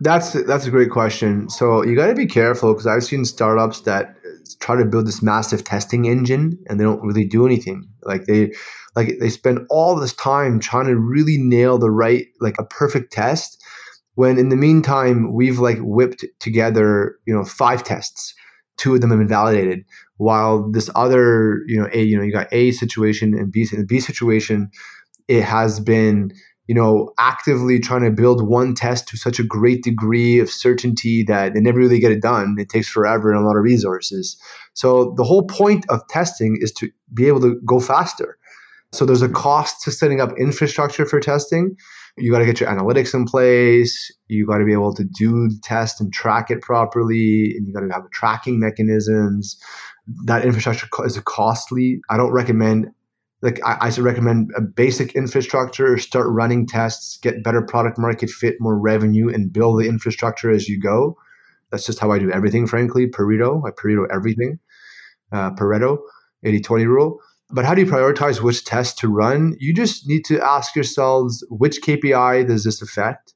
[0.00, 1.48] That's that's a great question.
[1.48, 4.28] So you got to be careful because I've seen startups that uh,
[4.58, 7.88] try to build this massive testing engine and they don't really do anything.
[8.08, 8.52] Like they
[8.96, 13.12] like they spend all this time trying to really nail the right like a perfect
[13.12, 13.62] test
[14.14, 18.34] when in the meantime we've like whipped together, you know, five tests.
[18.76, 19.84] Two of them have been validated
[20.18, 23.84] while this other, you know, A, you know, you got A situation and B, the
[23.84, 24.70] B situation,
[25.28, 26.32] it has been,
[26.68, 31.24] you know, actively trying to build one test to such a great degree of certainty
[31.24, 32.56] that they never really get it done.
[32.58, 34.40] It takes forever and a lot of resources.
[34.74, 38.38] So the whole point of testing is to be able to go faster.
[38.92, 41.74] So there's a cost to setting up infrastructure for testing.
[42.18, 44.12] You got to get your analytics in place.
[44.28, 47.72] You got to be able to do the test and track it properly, and you
[47.72, 49.58] got to have tracking mechanisms
[50.24, 52.00] that infrastructure is costly.
[52.08, 52.88] I don't recommend
[53.42, 58.56] like I, I recommend a basic infrastructure, start running tests, get better product market fit,
[58.60, 61.16] more revenue, and build the infrastructure as you go.
[61.70, 63.06] That's just how I do everything, frankly.
[63.06, 64.58] Pareto, I Pareto everything.
[65.30, 65.98] Uh, Pareto,
[66.44, 67.18] 80-20 rule.
[67.50, 69.54] But how do you prioritize which test to run?
[69.58, 73.34] You just need to ask yourselves which KPI does this affect?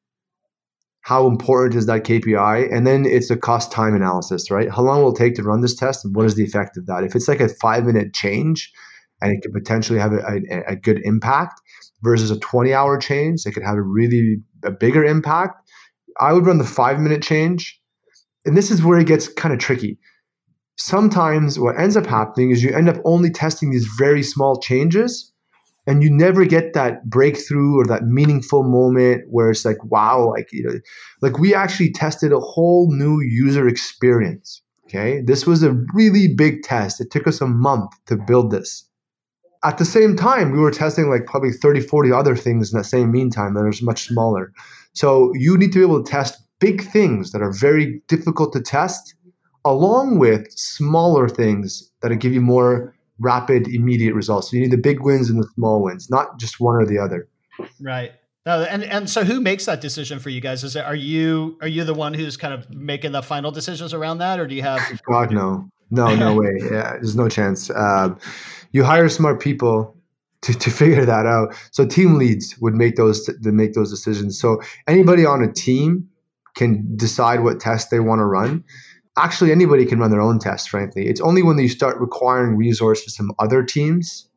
[1.03, 2.73] how important is that KPI?
[2.73, 4.71] And then it's a cost time analysis, right?
[4.71, 6.87] How long will it take to run this test and what is the effect of
[6.87, 7.05] that?
[7.05, 8.73] If it's like a five minute change
[9.23, 11.61] and it could potentially have a, a, a good impact
[12.03, 15.63] versus a 20 hour change, it could have a really a bigger impact.
[16.21, 17.81] I would run the five minute change.
[18.45, 19.99] And this is where it gets kind of tricky.
[20.77, 25.33] Sometimes what ends up happening is you end up only testing these very small changes
[25.87, 30.49] and you never get that breakthrough or that meaningful moment where it's like wow like
[30.53, 30.79] you know
[31.21, 36.63] like we actually tested a whole new user experience okay this was a really big
[36.63, 38.89] test it took us a month to build this
[39.65, 42.85] at the same time we were testing like probably 30 40 other things in that
[42.85, 44.53] same meantime that are much smaller
[44.93, 48.61] so you need to be able to test big things that are very difficult to
[48.61, 49.15] test
[49.65, 54.51] along with smaller things that give you more rapid, immediate results.
[54.51, 56.99] So you need the big wins and the small wins, not just one or the
[56.99, 57.29] other.
[57.81, 58.13] Right.
[58.45, 60.65] No, and and so who makes that decision for you guys?
[60.65, 63.95] Is it are you are you the one who's kind of making the final decisions
[63.95, 65.01] around that, or do you have?
[65.09, 66.51] God no, no, no way.
[66.59, 67.71] Yeah, there's no chance.
[67.71, 68.19] Um,
[68.73, 69.97] you hire smart people
[70.43, 71.55] to, to figure that out.
[71.71, 74.41] So team leads would make those to make those decisions.
[74.41, 76.09] So anybody on a team
[76.55, 78.65] can decide what test they want to run
[79.17, 83.17] actually anybody can run their own tests frankly it's only when you start requiring resources
[83.17, 84.29] from other teams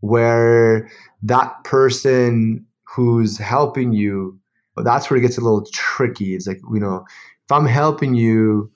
[0.00, 0.88] where
[1.22, 4.38] that person who's helping you
[4.78, 8.70] that's where it gets a little tricky it's like you know if i'm helping you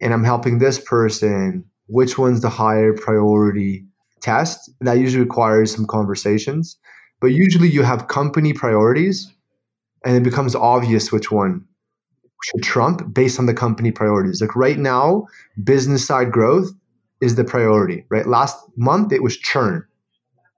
[0.00, 3.84] and i'm helping this person which one's the higher priority
[4.20, 6.76] test that usually requires some conversations
[7.20, 9.32] but usually you have company priorities
[10.04, 11.64] and it becomes obvious which one
[12.42, 14.40] should trump based on the company priorities.
[14.40, 15.26] Like right now,
[15.62, 16.70] business side growth
[17.20, 18.26] is the priority, right?
[18.26, 19.84] Last month it was churn.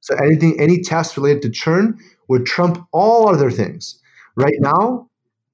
[0.00, 1.98] So anything, any test related to churn
[2.28, 3.98] would trump all other things.
[4.36, 5.08] Right now,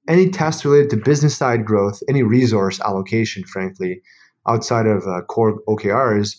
[0.07, 4.01] any test related to business side growth, any resource allocation, frankly,
[4.47, 6.35] outside of uh, core OKRs,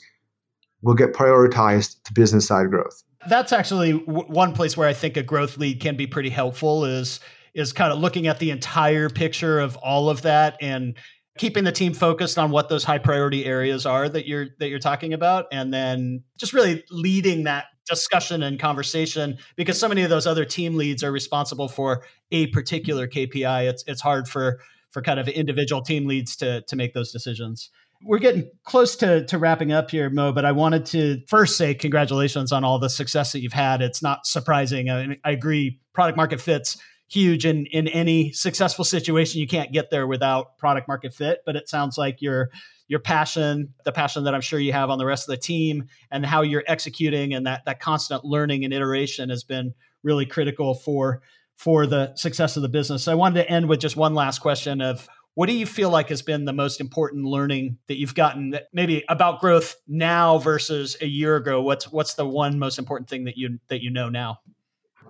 [0.82, 3.02] will get prioritized to business side growth.
[3.28, 6.84] That's actually w- one place where I think a growth lead can be pretty helpful.
[6.84, 7.20] Is
[7.54, 10.96] is kind of looking at the entire picture of all of that and
[11.38, 14.78] keeping the team focused on what those high priority areas are that you're that you're
[14.78, 20.10] talking about and then just really leading that discussion and conversation because so many of
[20.10, 24.60] those other team leads are responsible for a particular KPI it's it's hard for
[24.90, 27.70] for kind of individual team leads to to make those decisions
[28.02, 31.74] we're getting close to, to wrapping up here, Moe, but I wanted to first say
[31.74, 33.82] congratulations on all the success that you've had.
[33.82, 34.88] It's not surprising.
[34.88, 36.78] I, I agree, product market fits
[37.10, 41.56] huge in in any successful situation you can't get there without product market fit but
[41.56, 42.50] it sounds like your
[42.86, 45.88] your passion the passion that i'm sure you have on the rest of the team
[46.12, 49.74] and how you're executing and that that constant learning and iteration has been
[50.04, 51.20] really critical for
[51.56, 54.38] for the success of the business so i wanted to end with just one last
[54.38, 58.14] question of what do you feel like has been the most important learning that you've
[58.14, 62.78] gotten that maybe about growth now versus a year ago what's what's the one most
[62.78, 64.38] important thing that you that you know now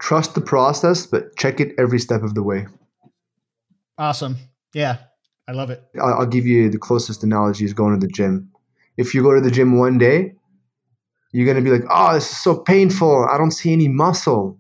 [0.01, 2.67] trust the process, but check it every step of the way.
[3.99, 4.37] Awesome.
[4.75, 4.99] Yeah,
[5.47, 5.83] I love it.
[6.01, 8.51] I'll, I'll give you the closest analogy is going to the gym.
[8.97, 10.35] If you go to the gym one day,
[11.33, 13.27] you're going to be like, oh, this is so painful.
[13.31, 14.59] I don't see any muscle.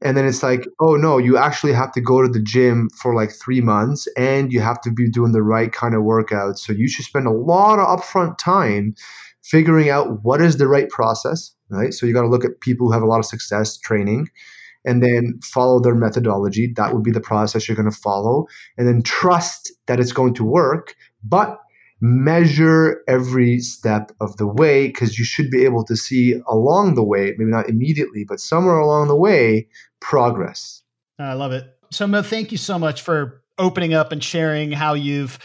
[0.00, 3.14] And then it's like, oh no, you actually have to go to the gym for
[3.14, 6.58] like three months and you have to be doing the right kind of workouts.
[6.58, 8.94] So you should spend a lot of upfront time
[9.42, 11.92] figuring out what is the right process, right?
[11.92, 14.28] So you got to look at people who have a lot of success training
[14.84, 16.72] and then follow their methodology.
[16.76, 18.46] That would be the process you're going to follow.
[18.76, 20.94] And then trust that it's going to work,
[21.24, 21.58] but
[22.00, 27.02] measure every step of the way because you should be able to see along the
[27.02, 29.68] way, maybe not immediately, but somewhere along the way,
[30.00, 30.82] progress.
[31.18, 31.64] I love it.
[31.90, 35.38] So, Moe, thank you so much for opening up and sharing how you've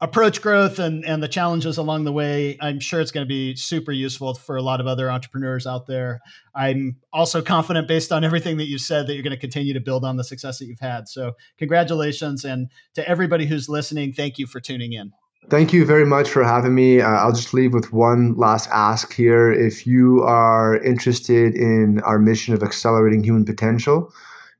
[0.00, 3.56] approached growth and, and the challenges along the way, I'm sure it's going to be
[3.56, 6.20] super useful for a lot of other entrepreneurs out there.
[6.54, 9.80] I'm also confident, based on everything that you've said, that you're going to continue to
[9.80, 11.08] build on the success that you've had.
[11.08, 12.44] So, congratulations.
[12.44, 15.12] And to everybody who's listening, thank you for tuning in.
[15.50, 17.00] Thank you very much for having me.
[17.00, 19.52] Uh, I'll just leave with one last ask here.
[19.52, 24.12] If you are interested in our mission of accelerating human potential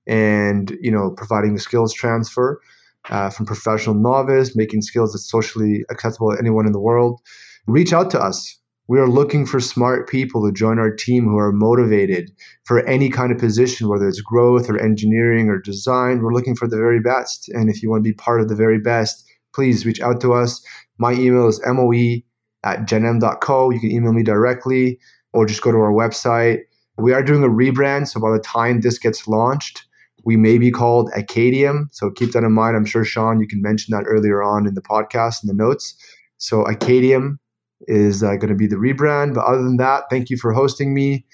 [0.07, 2.61] and you know providing the skills transfer,
[3.11, 7.21] uh, from professional novice, making skills that's socially accessible to anyone in the world,
[7.67, 8.59] reach out to us.
[8.87, 12.31] We are looking for smart people to join our team who are motivated
[12.65, 16.21] for any kind of position, whether it's growth or engineering or design.
[16.21, 17.49] We're looking for the very best.
[17.49, 19.25] And if you want to be part of the very best,
[19.55, 20.65] please reach out to us.
[20.99, 21.93] My email is moe
[22.65, 23.71] at genm.co.
[23.71, 24.99] You can email me directly
[25.33, 26.61] or just go to our website.
[26.97, 28.09] We are doing a rebrand.
[28.09, 29.85] So by the time this gets launched,
[30.25, 31.89] we may be called Acadium.
[31.93, 32.77] So keep that in mind.
[32.77, 35.95] I'm sure, Sean, you can mention that earlier on in the podcast in the notes.
[36.39, 37.39] So Acadium
[37.87, 39.35] is uh, going to be the rebrand.
[39.35, 41.25] But other than that, thank you for hosting me.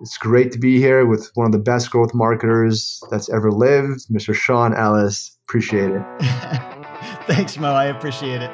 [0.00, 4.08] It's great to be here with one of the best growth marketers that's ever lived,
[4.08, 4.34] Mr.
[4.34, 5.36] Sean Ellis.
[5.46, 6.76] Appreciate it.
[7.26, 7.74] Thanks, Moe.
[7.74, 8.50] I appreciate it.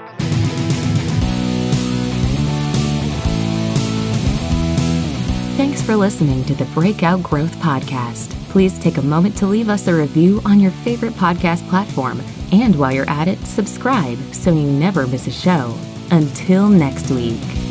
[5.57, 8.31] Thanks for listening to the Breakout Growth Podcast.
[8.51, 12.21] Please take a moment to leave us a review on your favorite podcast platform.
[12.53, 15.75] And while you're at it, subscribe so you never miss a show.
[16.11, 17.66] Until next week.